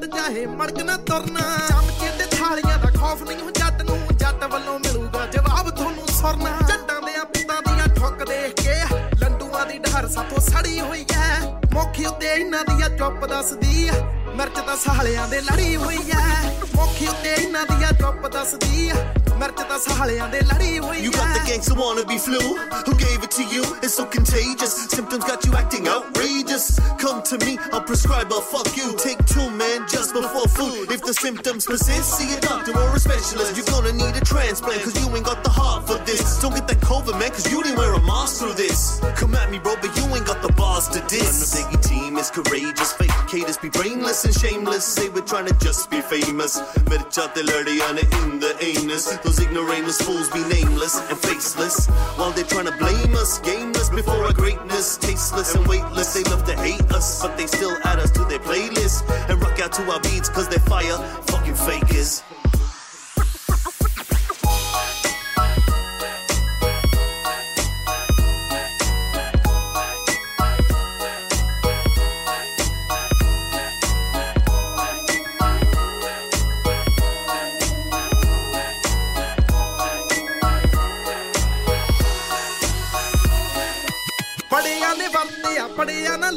ਪੈਰ 0.00 0.08
ਕੱਟ 0.08 0.16
ਚਾਹੇ 0.16 0.46
ਮੜਕ 0.46 0.80
ਨਾ 0.82 0.96
ਤੁਰਨਾ। 0.96 1.40
ਚਮਚੇ 1.68 2.10
ਤੇ 2.18 2.26
ਥਾਲੀਆਂ 2.36 2.78
ਦਾ 2.78 2.90
ਖੌਫ 2.90 3.22
ਨਹੀਂ 3.22 3.40
ਹੋ 3.40 3.50
ਜੱਟ 3.50 3.82
ਨੂੰ 3.82 3.98
ਜੱਟ 4.16 4.44
ਵੱਲੋਂ 4.44 4.78
ਮਿਲੂਗਾ 4.78 5.26
ਜਵਾਬ 5.26 5.70
ਤੁਹਾਨੂੰ 5.70 6.06
ਸੁਰਨਾ। 6.08 6.58
ਜੱਟਾਂ 6.68 7.00
ਦੇ 7.02 7.12
ਪੁੱਤਾਂ 7.24 7.60
ਦੀਆਂ 7.62 7.86
ਠੁੱਕ 7.96 8.24
ਦੇਖ 8.28 8.54
ਕੇ, 8.62 8.74
ਲੰਡੂਆਂ 9.20 9.66
ਦੀ 9.66 9.78
ਢਹਰ 9.78 10.08
ਸਾਥੋਂ 10.08 10.40
ਸੜੀ 10.40 10.80
ਹੋਈ 10.80 11.04
ਐ। 11.14 11.40
ਮੁੱਖ 11.74 12.00
ਉੱਤੇ 12.08 12.34
ਇਹਨਾਂ 12.34 12.64
ਦੀਆਂ 12.64 12.88
ਚੁੱਪ 12.90 13.26
ਦੱਸਦੀ 13.26 13.88
ਐ। 13.88 14.00
ਮਿਰਚ 14.39 14.59
ਤਾਂ 14.67 14.75
ਸਾਲਿਆਂ 14.77 15.27
ਦੇ 15.27 15.41
ਲੜੀ 15.41 15.75
ਹੋਈ 15.75 15.97
ਐ 16.11 16.51
ਮੁੱਖ 16.75 17.01
ਉੱਤੇ 17.09 17.33
ਇਹਨਾਂ 17.33 17.65
ਦੀਆਂ 17.65 17.91
ਚੁੱਪ 17.99 18.27
ਦੱਸਦੀ 18.33 18.89
ਐ 18.89 19.03
ਮਿਰਚ 19.39 19.61
ਤਾਂ 19.69 19.79
ਸਾਲਿਆਂ 19.87 20.27
ਦੇ 20.29 20.41
ਲੜੀ 20.53 20.77
ਹੋਈ 20.79 20.97
ਐ 20.97 21.03
You 21.05 21.11
got 21.15 21.31
the 21.35 21.39
gangster 21.47 21.75
wannabe 21.79 22.15
flu. 22.25 22.39
Who 22.87 22.93
gave 23.01 23.23
it 23.25 23.33
to 23.37 23.43
you? 23.53 23.63
It's 23.87 23.95
so 23.99 24.03
contagious. 24.13 24.73
Symptoms 24.93 25.25
got 25.29 25.45
you 25.47 25.55
acting 25.59 25.87
outrageous. 25.93 26.65
Come 27.03 27.19
to 27.29 27.37
me, 27.43 27.51
I'll 27.77 27.83
prescribe 27.89 28.31
a 28.37 28.39
fuck 28.51 28.69
you. 28.79 28.87
Take 29.03 29.21
two, 29.33 29.47
man, 29.61 29.85
just 29.93 30.15
before 30.17 30.47
food. 30.55 30.93
If 30.95 31.03
the 31.09 31.15
symptoms 31.17 31.67
persist, 31.71 32.13
see 32.19 32.29
a 32.37 32.39
doctor 32.45 32.75
or 32.83 32.87
a 32.99 33.01
specialist. 33.05 33.59
You're 33.59 33.67
gonna 33.71 33.93
need 33.99 34.19
a 34.21 34.23
transplant, 34.31 34.81
cause 34.85 34.97
you 35.01 35.11
ain't 35.19 35.27
got 35.31 35.43
the 35.49 35.53
heart 35.59 35.85
for 35.91 35.99
this. 36.11 36.23
Don't 36.45 36.55
get 36.59 36.67
that 36.73 36.81
COVID, 36.91 37.19
man, 37.23 37.35
cause 37.39 37.47
you 37.55 37.61
didn't 37.67 37.77
wear 37.83 37.93
a 37.99 38.01
mask 38.11 38.39
through 38.39 38.55
this. 38.63 38.81
Come 39.21 39.35
at 39.41 39.51
me, 39.55 39.61
bro, 39.67 39.75
but 39.85 40.01
you 40.01 40.05
ain't 40.19 40.27
got 40.31 40.41
the 40.47 40.53
bars 40.61 40.89
to 40.95 41.03
diss. 41.15 41.35
The 41.43 41.49
Biggie 41.57 41.83
team 41.91 42.17
is 42.23 42.31
courageous. 42.39 42.95
Fake 43.03 43.17
haters 43.35 43.61
be 43.67 43.73
brainless 43.79 44.25
and 44.30 44.40
shameless. 44.40 44.84
Say 44.84 45.08
we're 45.08 45.22
trying 45.22 45.46
to 45.46 45.54
just 45.58 45.90
be 45.90 46.00
famous. 46.00 46.58
Mircha 46.88 47.30
te 47.34 47.42
ladiana 47.42 48.02
in 48.22 48.40
the 48.40 48.52
anus. 48.60 49.16
Those 49.24 49.40
ignoramus 49.40 50.00
fools 50.02 50.28
be 50.30 50.42
nameless 50.54 50.98
and 51.08 51.18
faceless. 51.18 51.86
While 52.16 52.32
they're 52.32 52.44
trying 52.44 52.66
to 52.66 52.76
blame 52.78 53.14
us, 53.14 53.38
gameless 53.40 53.90
before 53.90 54.24
our 54.24 54.32
greatness. 54.32 54.96
Tasteless 54.96 55.54
and 55.54 55.66
weightless. 55.66 56.14
They 56.14 56.24
love 56.24 56.44
to 56.44 56.56
hate 56.56 56.90
us, 56.92 57.22
but 57.22 57.36
they 57.36 57.46
still 57.46 57.76
add 57.84 57.98
us 57.98 58.10
to 58.12 58.24
their 58.24 58.40
playlist. 58.40 59.08
And 59.28 59.40
rock 59.42 59.58
out 59.60 59.72
to 59.74 59.82
our 59.90 60.00
beats 60.00 60.28
cause 60.28 60.48
they're 60.48 60.58
fire. 60.60 60.98
Fucking 61.26 61.54
fakers. 61.54 62.22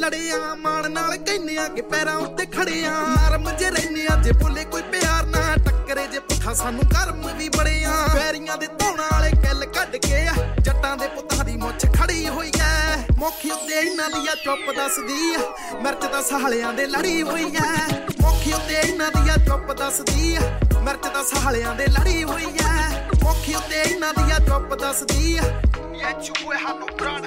ਲੜਿਆ, 0.04 0.38
ਮਾਣ 0.56 0.92
ਨਾਲ 0.92 1.16
ਕਹਿੰਦੇ 1.18 1.58
ਆ 1.58 1.68
ਕਿ 1.68 1.82
ਪੈਰਾਂ 1.82 2.16
ਉੱਤੇ 2.18 2.46
ਖੜਿਆ। 2.46 2.92
ਨਰਮ 3.10 3.50
ਜੇ 3.52 3.70
ਰਹਿੰਦੇ 3.70 4.06
ਆ, 4.12 4.16
ਜੇ 4.16 4.32
ਬੋਲੇ 4.32 4.64
ਕੋਈ 4.64 4.82
ਪਿਆਰ 4.82 5.26
ਨਾ, 5.26 5.42
ਟੱਕਰੇ 5.66 6.06
ਜੇ 6.08 6.20
ਪੁੱਠਾ, 6.20 6.54
ਸਾਨੂੰ 6.54 6.84
ਕਰਮ 6.86 7.28
ਵੀ 7.38 7.48
ਬੜਿਆ 7.50 7.94
ਪੈਰੀਆਂ 8.14 8.58
ਦੇ 8.58 8.68
ਧੌਣਾ 8.80 9.08
ਵਾਲੇ 9.12 9.30
ਕਿੱਲ 9.32 9.66
ਕੱਢ 9.66 9.96
ਕੇ 9.96 10.26
ਆ, 10.28 10.34
ਜੱਟਾਂ 10.60 10.96
ਦੇ 10.98 11.08
ਪੁੱਤਾਂ 11.08 11.46
ਦੀ 11.46 11.56
ਮੁੱਛ 11.58 11.86
ਖੜੀ 11.94 12.28
ਹੋਈ 12.28 12.52
ਐ। 12.60 12.98
ਮੁੱਖ 13.18 13.46
ਉੱਤੇ 13.46 13.80
ਇਹਨਾਂ 13.80 14.10
ਦੀਆਂ 14.10 14.36
ਚੁੱਪ 14.36 14.72
ਦੱਸਦੀ 14.76 15.34
ਐ 15.34 15.80
ਮਿਰਚ 15.82 16.06
ਤਾਂ 16.06 16.22
ਸਾਲਿਆਂ 16.24 16.74
ਦੇ 16.74 16.86
ਲੜੀ 16.88 17.22
ਹੋਈ 17.22 17.46
ਐ। 17.64 18.02
ਮੁੱਖ 18.22 18.48
ਉੱਤੇ 18.56 18.76
ਇਹਨਾਂ 18.76 19.12
ਦੀਆਂ 19.12 19.38
ਚੁੱਪ 19.38 19.72
ਦੱਸਦੀ 19.74 20.36
ਐ 20.36 20.80
ਮਿਰਚ 20.82 21.08
ਤਾਂ 21.08 21.24
ਸਾਲਿਆਂ 21.24 21.76
ਦੇ 21.76 21.88
ਲੜੀ 21.88 22.24
ਹੋਈ 22.24 22.46
ਐ। 22.46 22.90
ਮੁੱਖ 23.24 23.50
ਉੱਤੇ 23.58 23.82
ਇਹਨਾਂ 23.82 24.14
ਦੀਆਂ 24.14 24.40
ਚੁੱਪ 24.40 24.74
ਦੱਸਦੀ 24.82 25.38
ਐ 25.38 25.48
ਇਹ 25.94 26.22
ਚੂਹੇ 26.22 26.58
ਸਾਨੂੰ 26.64 26.88
ਪ੍ਰਾਣ। 26.98 27.22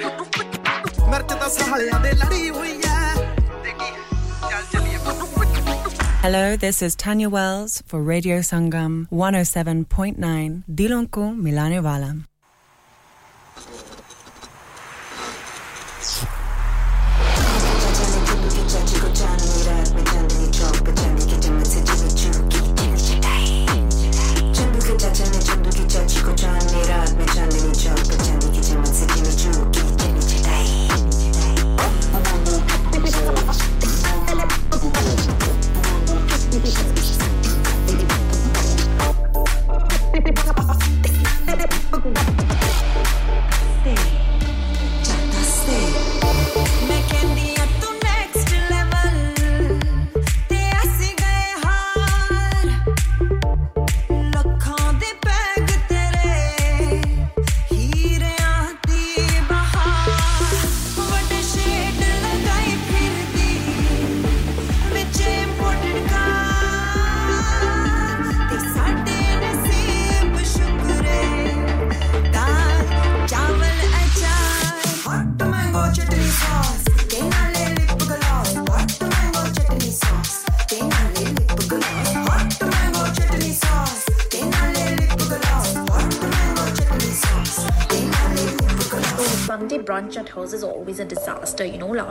ਮਿਰਚ 1.10 1.34
ਤਾਂ 1.34 1.50
ਸਾਲਿਆਂ 1.50 2.00
ਦੇ 2.00 2.12
ਲੜੀ 2.14 2.50
ਹੋਈ 2.50 2.72
ਐ 2.90 3.14
ਦੇਖੀ 3.64 3.92
ਚੱਲ 4.50 4.64
ਚੱਲੀਏ 4.74 4.98
Hello, 6.24 6.42
this 6.64 6.80
is 6.86 6.96
Tanya 7.04 7.30
Wells 7.36 7.76
for 7.92 8.00
Radio 8.10 8.36
Sangam 8.50 8.98
107.9 9.22 10.52
Dilon 10.82 11.08
ko 11.18 11.24
milane 11.46 11.80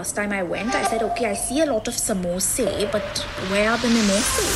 last 0.05 0.15
time 0.15 0.31
I 0.33 0.43
went, 0.43 0.75
I 0.75 0.83
said, 0.83 1.01
okay, 1.01 1.25
I 1.25 1.33
see 1.33 1.61
a 1.61 1.65
lot 1.65 1.87
of 1.87 1.95
samosa, 1.95 2.91
but 2.91 3.17
where 3.49 3.71
are 3.71 3.77
the 3.79 3.87
mimosas? 3.87 4.55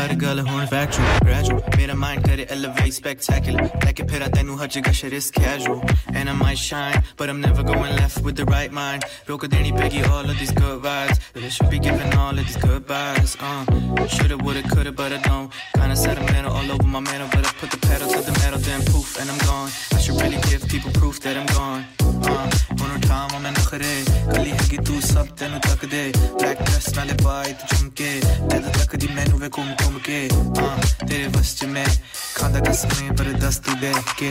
ਹਰ 0.00 0.14
ਗੱਲ 0.20 0.40
ਹੁਣ 0.40 0.66
ਫੈਕਚੁਅਲ 0.66 1.18
ਗ੍ਰੈਜੂਅਲ 1.24 1.60
ਮੇਰਾ 1.76 1.94
mind 1.94 2.26
ਕਰੇ 2.26 2.46
elevate 2.50 2.92
spectacular 2.92 3.84
ਲੈ 3.84 3.92
ਕੇ 3.92 4.02
ਫਿਰਾਂ 4.10 4.28
ਤੈਨੂੰ 4.36 4.58
ਹਰ 4.62 4.68
ਜਗ੍ਹਾ 4.76 4.92
sure 5.00 5.12
is 5.12 5.30
casual 5.30 5.80
and 6.16 6.28
I 6.28 6.34
might 6.36 6.58
shine 6.58 7.02
but 7.20 7.28
I'm 7.28 7.38
never 7.38 7.62
going 7.62 7.98
left 7.98 8.22
with 8.24 8.40
the 8.40 8.50
right 8.50 8.72
mind 8.72 9.04
ਰੋਕ 9.28 9.46
ਦੇਣੀ 9.46 9.72
ਪੈਗੀ 9.72 10.00
all 10.10 10.30
of 10.30 10.38
these 10.38 10.52
good 10.52 10.80
vibes 10.86 11.18
but 11.36 11.42
I 11.42 11.50
should 11.50 11.68
be 11.70 11.78
giving 11.78 12.14
all 12.18 12.38
of 12.38 12.46
these 12.46 12.58
good 12.64 12.90
vibes 12.90 13.36
uh 13.40 14.06
shoulda 14.12 14.36
woulda 14.38 14.62
coulda 14.64 14.92
but 15.00 15.12
I 15.16 15.18
don't 15.26 15.58
kinda 15.76 15.96
sentimental 15.96 16.56
all 16.60 16.72
over 16.76 16.88
my 16.94 17.02
manner 17.08 17.28
but 17.34 17.50
I 17.50 17.52
put 17.60 17.76
the 17.76 17.80
pedal 17.86 18.14
to 18.14 18.22
the 18.28 18.36
metal 18.38 18.64
then 18.68 18.86
poof 18.90 19.16
and 19.22 19.34
I'm 19.34 19.42
gone 19.44 19.74
I 19.98 20.04
should 20.06 20.22
really 20.22 20.40
give 20.48 20.70
people 20.74 20.96
proof 21.00 21.20
that 21.26 21.42
I'm 21.42 21.50
gone 21.52 22.09
ਹਾਂ 22.20 22.46
ਹੁਣ 22.72 22.90
ਉਠਾਵਾਂ 22.96 23.40
ਮੈਂ 23.40 23.52
ਨਖਰੇ 23.52 23.94
ਕੱਲੀ 24.26 24.50
ਹੈਗੀ 24.50 24.76
ਤੂੰ 24.78 25.00
ਸਭ 25.02 25.26
ਤੈਨੂੰ 25.38 25.60
ਤੱਕਦੇ 25.60 26.10
black 26.16 26.62
dress 26.62 26.88
ਨਾਲੇ 26.96 27.14
ਪਾਈ 27.24 27.52
ਤੂੰ 27.52 27.68
ਝੁਮਕੇ 27.70 28.20
ਤੈਨੂੰ 28.50 28.70
ਤੱਕਦੀ 28.72 29.08
ਮੈਨੂੰ 29.14 29.38
ਵੇ 29.40 29.48
ਘੁੰਮ 29.58 29.74
ਘੁੰਮ 29.84 29.98
ਕੇ 29.98 30.28
ਹਾਂ 30.58 30.76
ਤੇਰੇ 31.06 31.26
ਵਸ 31.36 31.54
ਚ 31.56 31.64
ਮੈਂ 31.66 31.86
ਖਾਂਦਾ 32.34 32.60
ਕਸਮੇ 32.60 33.10
ਪਰ 33.16 33.32
ਦਸਤ 33.40 33.70
ਦੇ 33.80 33.92
ਕੇ 34.18 34.30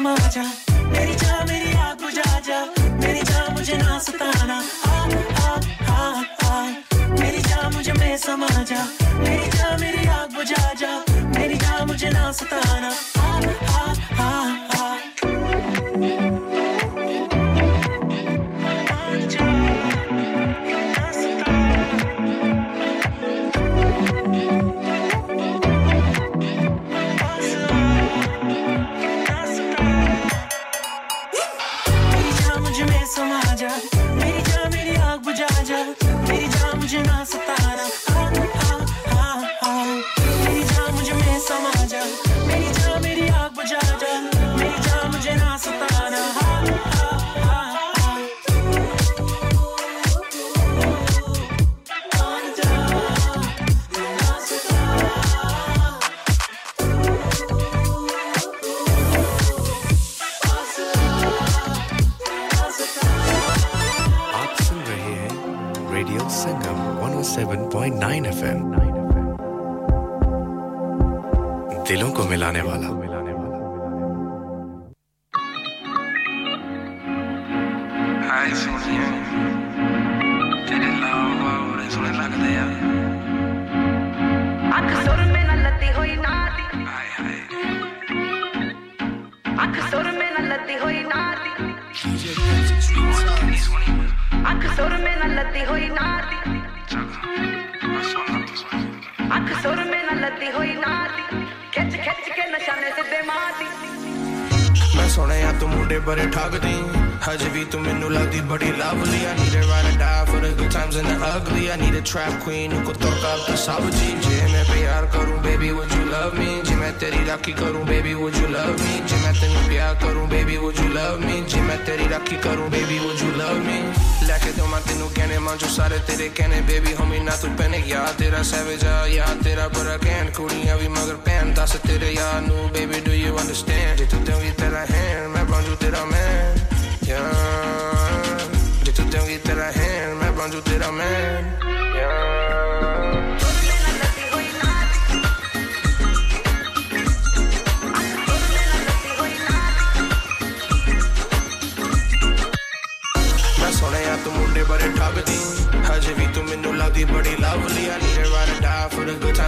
समा 0.00 0.16
जा। 0.16 0.44
मेरी 0.92 1.14
जा 1.14 1.44
मेरी 1.44 1.72
आग 1.76 1.96
बुझा 2.00 2.40
जा। 2.40 2.58
मेरी 3.04 3.22
जा 3.22 3.40
मुझे 3.52 3.76
ना 3.76 3.98
सताना। 3.98 4.56
आ 4.88 4.96
आ 5.44 5.50
आ 5.92 6.22
आ 6.48 6.64
मेरी 7.20 7.42
जा 7.42 7.68
मुझे 7.68 7.92
मैं 7.92 8.16
समा 8.16 8.48
जा। 8.70 8.80
मेरी 9.12 9.48
जा 9.58 9.76
मेरी 9.80 10.08
आग 10.08 10.28
बुझा 10.34 10.72
जा। 10.80 10.92
मेरी 11.36 11.54
जा 11.54 11.84
मुझे 11.84 12.10
ना 12.10 12.32
सताना। 12.32 12.69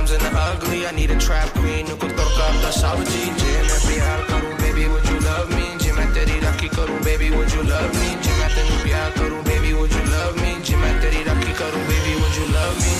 dimes 0.03 0.11
and 0.13 0.23
the 0.23 0.39
ugly. 0.39 0.87
I 0.87 0.93
need 0.93 1.11
a 1.11 1.19
trap 1.19 1.49
queen 1.55 1.87
who 1.87 1.97
could 1.97 2.17
torque 2.17 2.39
up 2.39 2.55
the 2.63 2.71
Saudi. 2.71 3.05
Jim, 3.05 3.67
प्यार 3.87 4.21
करूं 4.31 4.55
baby, 4.59 4.89
would 4.89 5.07
you 5.09 5.19
love 5.21 5.49
me? 5.51 5.67
Jim, 5.79 5.99
and 5.99 6.15
तेरी 6.15 6.39
राखी 6.41 6.69
करूं 6.77 6.99
baby, 7.05 7.31
would 7.31 7.53
you 7.53 7.63
love 7.63 7.93
me? 8.01 8.09
Jim, 8.23 8.41
and 8.45 8.53
तेरे 8.57 8.77
प्यार 8.85 9.11
करूं 9.19 9.43
baby, 9.45 9.73
would 9.75 9.93
you 9.93 10.05
love 10.15 10.35
me? 10.43 10.51
Jim, 10.65 10.83
and 10.89 11.01
तेरी 11.03 11.23
राखी 11.29 11.53
करूं 11.61 11.83
baby, 11.91 12.13
would 12.21 12.37
you 12.41 12.47
love 12.59 12.77
me? 12.85 12.95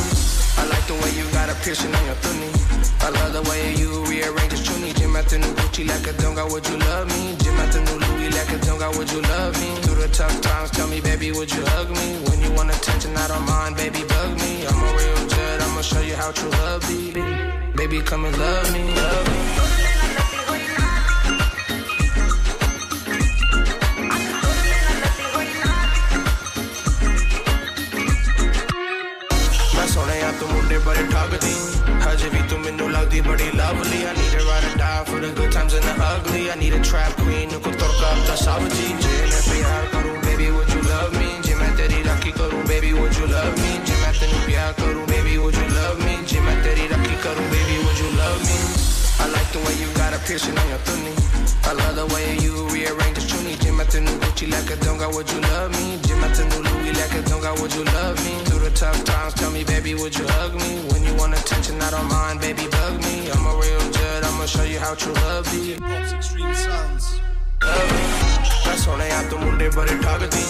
I 0.61 0.65
like 0.73 0.87
the 0.87 0.99
way 1.03 1.13
you 1.19 1.27
got 1.39 1.51
a 1.51 1.55
piercing 1.65 1.95
on 1.95 2.05
your 2.07 2.19
thuni. 2.23 2.51
I 3.07 3.11
love 3.19 3.33
the 3.33 3.43
way 3.51 3.75
you 3.75 4.05
rearrange 4.11 4.53
your 4.53 4.63
chuni 4.67 5.02
out 5.23 5.31
the 5.31 5.39
new 5.39 5.55
Gucci 5.55 5.87
like 5.87 6.07
a 6.07 6.13
don't 6.21 6.35
got 6.35 6.51
would 6.51 6.67
you 6.69 6.77
love 6.77 7.07
me? 7.09 7.37
Gym 7.39 7.55
out 7.59 7.73
the 7.73 7.81
new 7.81 7.99
Louis 8.07 8.31
like 8.31 8.53
a 8.53 8.59
don't 8.65 8.79
got 8.79 8.97
would 8.97 9.11
you 9.11 9.21
love 9.23 9.55
me? 9.61 9.75
Through 9.83 10.03
the 10.03 10.09
tough 10.09 10.41
times, 10.41 10.71
tell 10.71 10.89
me, 10.89 11.01
baby, 11.01 11.31
would 11.33 11.51
you 11.53 11.65
hug 11.67 11.91
me? 11.91 12.17
When 12.29 12.41
you 12.41 12.51
want 12.53 12.71
attention, 12.71 13.17
I 13.17 13.29
don't 13.29 13.47
mind, 13.47 13.77
baby, 13.77 14.05
bug 14.05 14.31
me. 14.41 14.67
I'm 14.67 14.81
a 14.83 14.91
real 14.99 15.29
jet. 15.29 15.63
I'ma 15.63 15.83
show 15.83 16.01
you 16.01 16.15
how 16.15 16.33
true 16.33 16.51
love 16.51 16.87
be. 16.89 17.13
Baby, 17.77 18.01
come 18.03 18.25
and 18.25 18.37
love 18.37 18.73
me, 18.73 18.95
love 18.95 19.27
me. 19.29 19.72
ਮੈਨੂੰ 32.62 32.92
ਲੱਗਦੀ 32.92 33.22
ਬੜੀ 33.22 33.50
lovely 33.56 34.04
I 34.06 34.14
need 34.18 34.34
a 34.38 34.44
ride 34.48 34.66
or 34.70 34.78
die 34.80 35.04
for 35.10 35.20
the 35.24 35.30
good 35.40 35.52
times 35.52 35.74
and 35.74 35.86
the 35.88 35.94
ugly 36.08 36.42
I 36.52 36.56
need 36.62 36.76
a 36.78 36.82
trap 36.90 37.16
queen 37.22 37.52
ਨੂੰ 37.52 37.62
ਕੋ 37.62 37.72
ਤੁਰਕਾ 37.72 38.14
ਤਾਂ 38.28 38.36
ਸਭ 38.36 38.68
ਜੀ 38.76 38.88
ਜੇ 39.02 39.26
ਮੈਂ 39.32 39.42
ਪਿਆਰ 39.50 39.86
ਕਰੂੰ 39.94 40.16
baby 40.26 40.50
would 40.58 40.74
you 40.76 40.84
love 40.90 41.18
me 41.18 41.42
ਜੇ 41.48 41.56
ਮੈਂ 41.56 41.70
ਤੇਰੀ 41.78 42.04
ਰਾਖੀ 42.04 42.32
ਕਰੂੰ 42.32 42.64
baby 42.64 42.94
would 43.00 43.20
you 43.20 43.30
love 43.34 43.54
me 43.62 43.86
ਜੇ 43.88 43.94
ਮੈਂ 44.02 44.14
ਤੈਨੂੰ 44.20 44.42
ਪਿਆਰ 44.46 44.74
ਕਰੂੰ 44.74 45.06
baby 45.08 45.38
would 45.44 45.60
you 45.62 45.70
love 45.76 46.06
me 46.06 46.26
ਜੇ 46.28 46.40
ਮੈਂ 46.40 46.64
ਤੇਰੀ 46.64 46.90
ਰਾਖੀ 46.90 47.16
ਕਰੂੰ 47.24 47.50
baby 47.56 47.78
would 47.86 48.04
you 48.06 48.12
love 48.22 48.42
me 48.50 48.61
I 49.23 49.29
like 49.29 49.51
the 49.53 49.61
way 49.61 49.75
you 49.79 49.87
got 49.95 50.13
a 50.13 50.19
piercing 50.27 50.59
on 50.59 50.69
your 50.69 50.83
thunny. 50.83 51.15
I 51.63 51.73
love 51.75 51.95
the 51.95 52.07
way 52.13 52.37
you 52.43 52.67
rearrange 52.75 53.15
the 53.15 53.23
chunny. 53.31 53.55
Jim 53.63 53.79
at 53.79 53.89
the 53.89 54.01
new 54.01 54.19
Gucci 54.19 54.51
like 54.51 54.69
a 54.69 54.77
don't 54.83 54.99
got 54.99 55.15
would 55.15 55.31
you 55.31 55.41
love 55.55 55.71
me? 55.79 55.97
Jim 56.03 56.19
at 56.25 56.35
the 56.35 56.45
new 56.51 56.63
Louis 56.67 56.93
like 56.99 57.15
a 57.15 57.23
don't 57.31 57.41
got 57.41 57.61
would 57.61 57.73
you 57.73 57.85
love 57.85 58.19
me? 58.27 58.35
Through 58.47 58.67
the 58.67 58.71
tough 58.71 59.05
times, 59.05 59.35
tell 59.35 59.53
me, 59.53 59.63
baby, 59.63 59.95
would 59.95 60.19
you 60.19 60.27
hug 60.27 60.55
me? 60.55 60.73
When 60.91 61.05
you 61.05 61.15
want 61.15 61.35
attention, 61.35 61.81
I 61.81 61.91
don't 61.91 62.09
mind, 62.09 62.41
baby, 62.41 62.67
bug 62.67 62.99
me. 63.05 63.31
I'm 63.31 63.47
a 63.47 63.55
real 63.63 63.85
judge, 63.93 64.25
I'ma 64.25 64.47
show 64.47 64.65
you 64.65 64.81
how 64.81 64.95
true 64.95 65.15
love 65.15 65.45
be. 65.53 65.79
Extreme 66.19 66.55
sounds. 66.55 67.21
Love 67.63 67.93
me. 67.93 68.32
ਮੈਂ 68.68 68.78
ਸੁਣਿਆ 68.78 69.22
ਤੂੰ 69.30 69.40
ਮੁੰਡੇ 69.42 69.70
ਬੜੇ 69.76 69.96
ਠੱਗਦੀ 70.04 70.44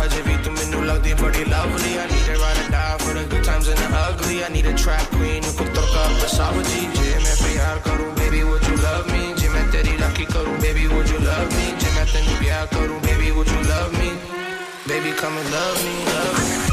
ਹਜੇ 0.00 0.22
ਵੀ 0.26 0.36
ਤੂੰ 0.44 0.52
ਮੈਨੂੰ 0.52 0.84
ਲੱਗਦੀ 0.86 1.14
ਬੜੀ 1.22 1.44
lovely 1.44 1.96
I 1.98 2.06
need 2.10 2.28
a 2.32 2.38
ride 2.42 2.60
or 2.62 2.68
die 2.74 2.96
for 3.04 3.14
the 3.18 3.24
good 3.32 3.44
times 3.48 3.68
and 3.72 3.80
the 3.82 3.88
ugly 4.02 4.38
I 4.44 4.50
need 4.56 4.68
a 4.72 4.74
trap 4.84 5.10
queen 5.16 5.44
ਨੂੰ 5.44 5.52
ਕੋ 5.58 5.64
ਤੁਰਕਾ 5.74 6.04
ਤਾਂ 6.20 6.28
ਸਭ 6.36 6.62
ਜੀ 6.70 6.80
ਜੇ 6.96 7.14
ਮੈਂ 7.24 7.36
ਪਿਆਰ 7.42 7.78
ਕਰੂੰ 7.88 8.08
baby 8.20 8.42
would 8.50 8.66
you 8.70 8.78
love 8.86 9.12
me 9.12 9.22
ਜੇ 9.40 9.48
ਮੈਂ 9.48 9.66
ਤੇਰੀ 9.72 9.98
ਰਾਖੀ 10.00 10.24
ਕਰੂੰ 10.32 10.56
baby 10.64 10.88
would 10.94 11.14
you 11.14 11.22
love 11.28 11.54
me 11.58 11.68
ਜੇ 11.80 11.94
ਮੈਂ 11.96 12.06
ਤੈਨੂੰ 12.12 12.36
ਪਿਆਰ 12.40 12.66
ਕਰੂੰ 12.74 13.00
baby 13.06 13.32
would 13.38 13.54
you 13.54 13.62
love 13.70 13.96
me 14.00 14.10
baby 14.90 15.16
come 15.22 15.40
and 15.44 15.56
love 15.58 15.86
me 15.86 15.96
love 16.10 16.44
me 16.48 16.63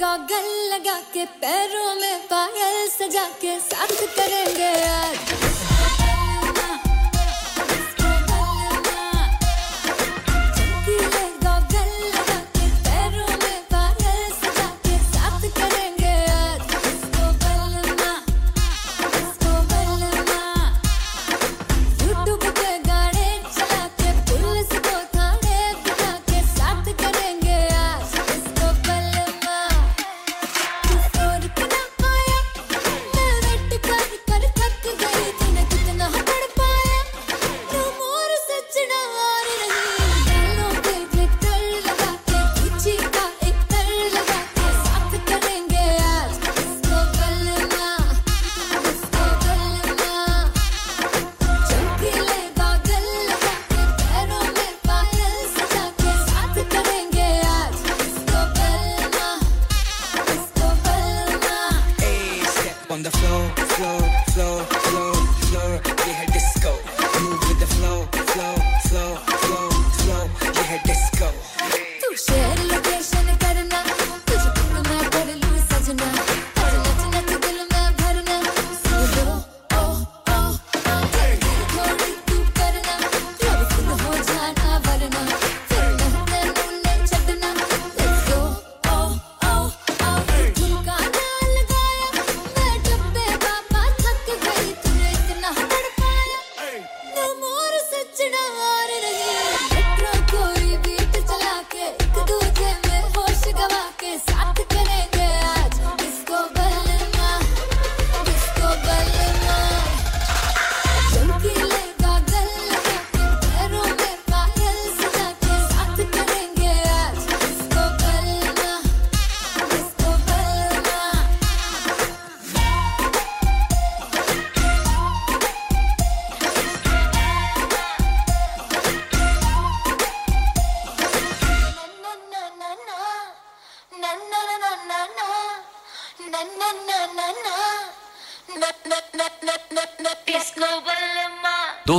Goggle 0.00 0.46
लगा 0.72 0.94
के 1.12 1.24
पैरों 1.40 1.94
में 1.94 2.20
पायल 2.26 2.88
सजा 2.88 3.24
के 3.40 3.58
साथ 3.60 3.94
करेंगे 4.16 4.72
आज। 4.84 5.49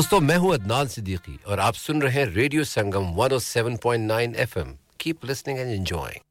दोस्तों, 0.02 0.20
मैं 0.20 0.36
हूँ 0.38 0.54
अदनान 0.54 0.88
सिद्दीकी 0.88 1.38
और 1.48 1.60
आप 1.60 1.74
सुन 1.74 2.02
रहे 2.02 2.14
हैं 2.14 2.26
radio 2.26 2.64
Sangam 2.64 3.12
107.9 3.18 4.36
FM 4.36 4.74
keep 5.00 5.26
listening 5.26 5.60
and 5.60 5.70
enjoying 5.70 6.31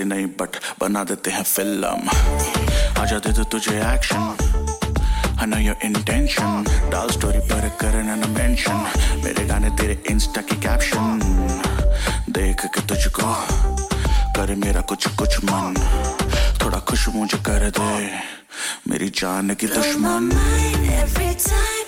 Bhansali 0.00 0.04
नहीं 0.04 0.26
बट 0.40 0.56
बना 0.80 1.04
देते 1.04 1.30
हैं 1.30 1.44
फ़िल्म 1.44 2.08
आजा 3.00 3.18
दे 3.24 3.32
दो 3.32 3.44
तुझे 3.52 3.76
action 3.94 4.36
I 5.40 5.46
know 5.48 5.56
your 5.56 5.76
intention 5.88 6.68
डाल 6.92 7.08
स्टोरी 7.10 7.40
पर 7.48 7.68
करना 7.80 8.14
न 8.16 8.30
मेंशन 8.36 8.78
मेरे 9.24 9.44
गाने 9.48 9.70
तेरे 9.76 9.96
इंस्टा 10.10 10.40
की 10.48 10.56
कैप्शन 10.60 11.20
देख 12.30 12.60
के 12.74 12.80
तुझको 12.88 13.32
करे 14.36 14.54
मेरा 14.64 14.80
कुछ 14.90 15.08
कुछ 15.16 15.32
मन। 15.44 15.74
थोड़ा 16.60 16.78
खुश 16.88 17.08
मुझे 17.16 17.38
कर 17.48 17.62
दे 17.78 17.92
मेरी 18.88 19.08
जान 19.16 19.54
की 19.60 19.66
दुश्मन। 19.66 20.30
Every 21.00 21.32
time 21.48 21.79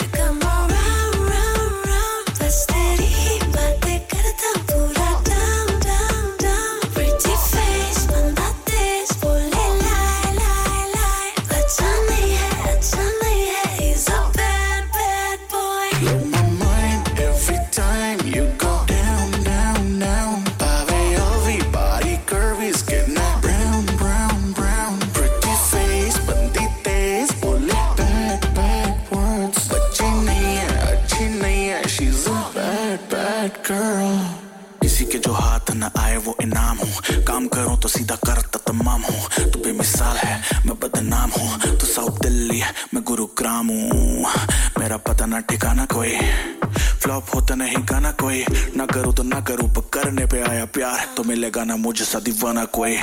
प्यार 51.43 51.51
तो 51.51 51.59
मिलेगा 51.59 51.65
ना 51.65 51.77
मुझे 51.83 52.05
सा 52.07 52.19
दीवाना 52.23 52.65
कोई 52.71 52.97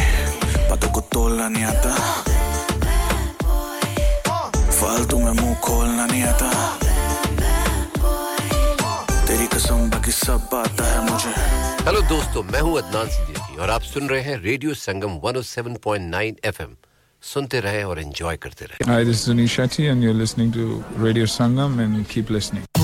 पतों 0.72 0.92
को 0.96 1.02
तोलना 1.12 1.48
नहीं 1.52 1.64
आता 1.64 1.92
फालतू 4.80 5.18
में 5.20 5.36
मुँह 5.44 5.56
खोलना 5.60 6.06
नहीं 6.08 6.24
आता 6.24 6.50
तेरी 9.28 9.48
कसम 9.52 9.90
बाकी 9.92 10.12
सब 10.12 10.56
आता 10.56 10.84
है 10.88 11.00
मुझे 11.12 11.32
हेलो 11.84 12.02
दोस्तों 12.08 12.44
मैं 12.48 12.62
हूँ 12.62 12.78
अदनान 12.80 13.08
सिद्दीकी 13.12 13.60
और 13.60 13.70
आप 13.76 13.82
सुन 13.92 14.08
रहे 14.08 14.22
हैं 14.24 14.38
रेडियो 14.40 14.74
संगम 14.88 15.20
107.9 15.20 16.48
एफएम 16.48 16.76
सुनते 17.24 17.60
रहे 17.60 17.84
और 17.84 18.00
एंजॉय 18.00 18.38
करते 18.38 18.66
रहे। 18.66 18.92
Hi, 18.92 19.04
this 19.04 19.28
is 19.28 19.52
Shetty, 19.52 19.92
and 19.92 20.02
you're 20.02 20.14
listening 20.14 20.54
to 20.54 20.84
Radio 20.96 21.26
Sangam, 21.26 21.80
and 21.80 22.08
keep 22.08 22.30
listening. 22.30 22.64